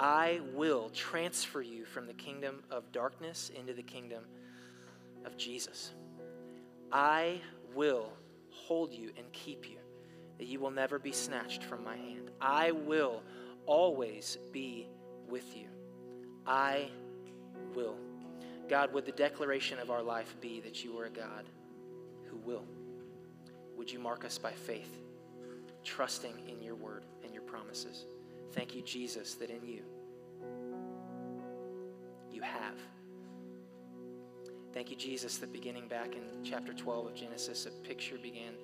I 0.00 0.40
will 0.54 0.88
transfer 0.88 1.60
you 1.60 1.84
from 1.84 2.06
the 2.06 2.14
kingdom 2.14 2.62
of 2.70 2.90
darkness 2.90 3.50
into 3.54 3.74
the 3.74 3.82
kingdom 3.82 4.24
of 5.26 5.36
Jesus. 5.36 5.90
I 6.90 7.42
will 7.74 8.10
hold 8.50 8.94
you 8.94 9.10
and 9.18 9.30
keep 9.32 9.68
you, 9.68 9.76
that 10.38 10.46
you 10.46 10.58
will 10.58 10.70
never 10.70 10.98
be 10.98 11.12
snatched 11.12 11.62
from 11.64 11.84
my 11.84 11.96
hand. 11.96 12.30
I 12.40 12.70
will 12.70 13.22
always 13.66 14.38
be 14.52 14.88
with 15.28 15.54
you. 15.54 15.66
I 16.46 16.88
will. 17.74 17.96
God, 18.70 18.94
would 18.94 19.04
the 19.04 19.12
declaration 19.12 19.78
of 19.78 19.90
our 19.90 20.02
life 20.02 20.34
be 20.40 20.60
that 20.60 20.82
you 20.82 20.98
are 20.98 21.04
a 21.04 21.10
God 21.10 21.44
who 22.24 22.38
will? 22.38 22.64
Would 23.76 23.90
you 23.90 23.98
mark 23.98 24.24
us 24.24 24.38
by 24.38 24.52
faith, 24.52 24.98
trusting 25.84 26.48
in 26.48 26.62
your 26.62 26.74
word 26.74 27.04
and 27.22 27.34
your 27.34 27.42
promises? 27.42 28.06
Thank 28.52 28.74
you, 28.74 28.82
Jesus, 28.82 29.34
that 29.34 29.50
in 29.50 29.64
you, 29.64 29.82
you 32.32 32.42
have. 32.42 32.78
Thank 34.72 34.90
you, 34.90 34.96
Jesus, 34.96 35.38
that 35.38 35.52
beginning 35.52 35.88
back 35.88 36.14
in 36.14 36.22
chapter 36.44 36.72
12 36.72 37.06
of 37.06 37.14
Genesis, 37.14 37.66
a 37.66 37.70
picture 37.86 38.18
began 38.18 38.54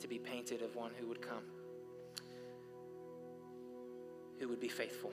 to 0.00 0.08
be 0.08 0.18
painted 0.18 0.62
of 0.62 0.74
one 0.74 0.92
who 0.98 1.06
would 1.06 1.20
come, 1.20 1.44
who 4.38 4.48
would 4.48 4.60
be 4.60 4.68
faithful, 4.68 5.12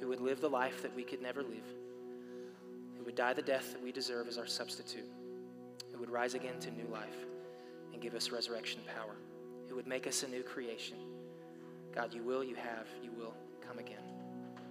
who 0.00 0.08
would 0.08 0.20
live 0.20 0.40
the 0.40 0.50
life 0.50 0.82
that 0.82 0.94
we 0.94 1.02
could 1.02 1.22
never 1.22 1.42
live, 1.42 1.66
who 2.96 3.04
would 3.04 3.14
die 3.14 3.32
the 3.32 3.42
death 3.42 3.72
that 3.72 3.82
we 3.82 3.92
deserve 3.92 4.28
as 4.28 4.38
our 4.38 4.46
substitute, 4.46 5.08
who 5.92 5.98
would 5.98 6.10
rise 6.10 6.34
again 6.34 6.58
to 6.60 6.70
new 6.72 6.86
life 6.92 7.26
and 7.92 8.02
give 8.02 8.14
us 8.14 8.30
resurrection 8.30 8.80
power, 8.96 9.16
who 9.68 9.76
would 9.76 9.86
make 9.86 10.06
us 10.06 10.22
a 10.22 10.28
new 10.28 10.42
creation. 10.42 10.96
God, 11.94 12.14
you 12.14 12.22
will, 12.22 12.42
you 12.42 12.54
have, 12.54 12.86
you 13.02 13.10
will 13.12 13.34
come 13.66 13.78
again. 13.78 14.02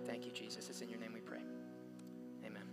Thank 0.05 0.25
you, 0.25 0.31
Jesus. 0.31 0.69
It's 0.69 0.81
in 0.81 0.89
your 0.89 0.99
name 0.99 1.13
we 1.13 1.21
pray. 1.21 1.40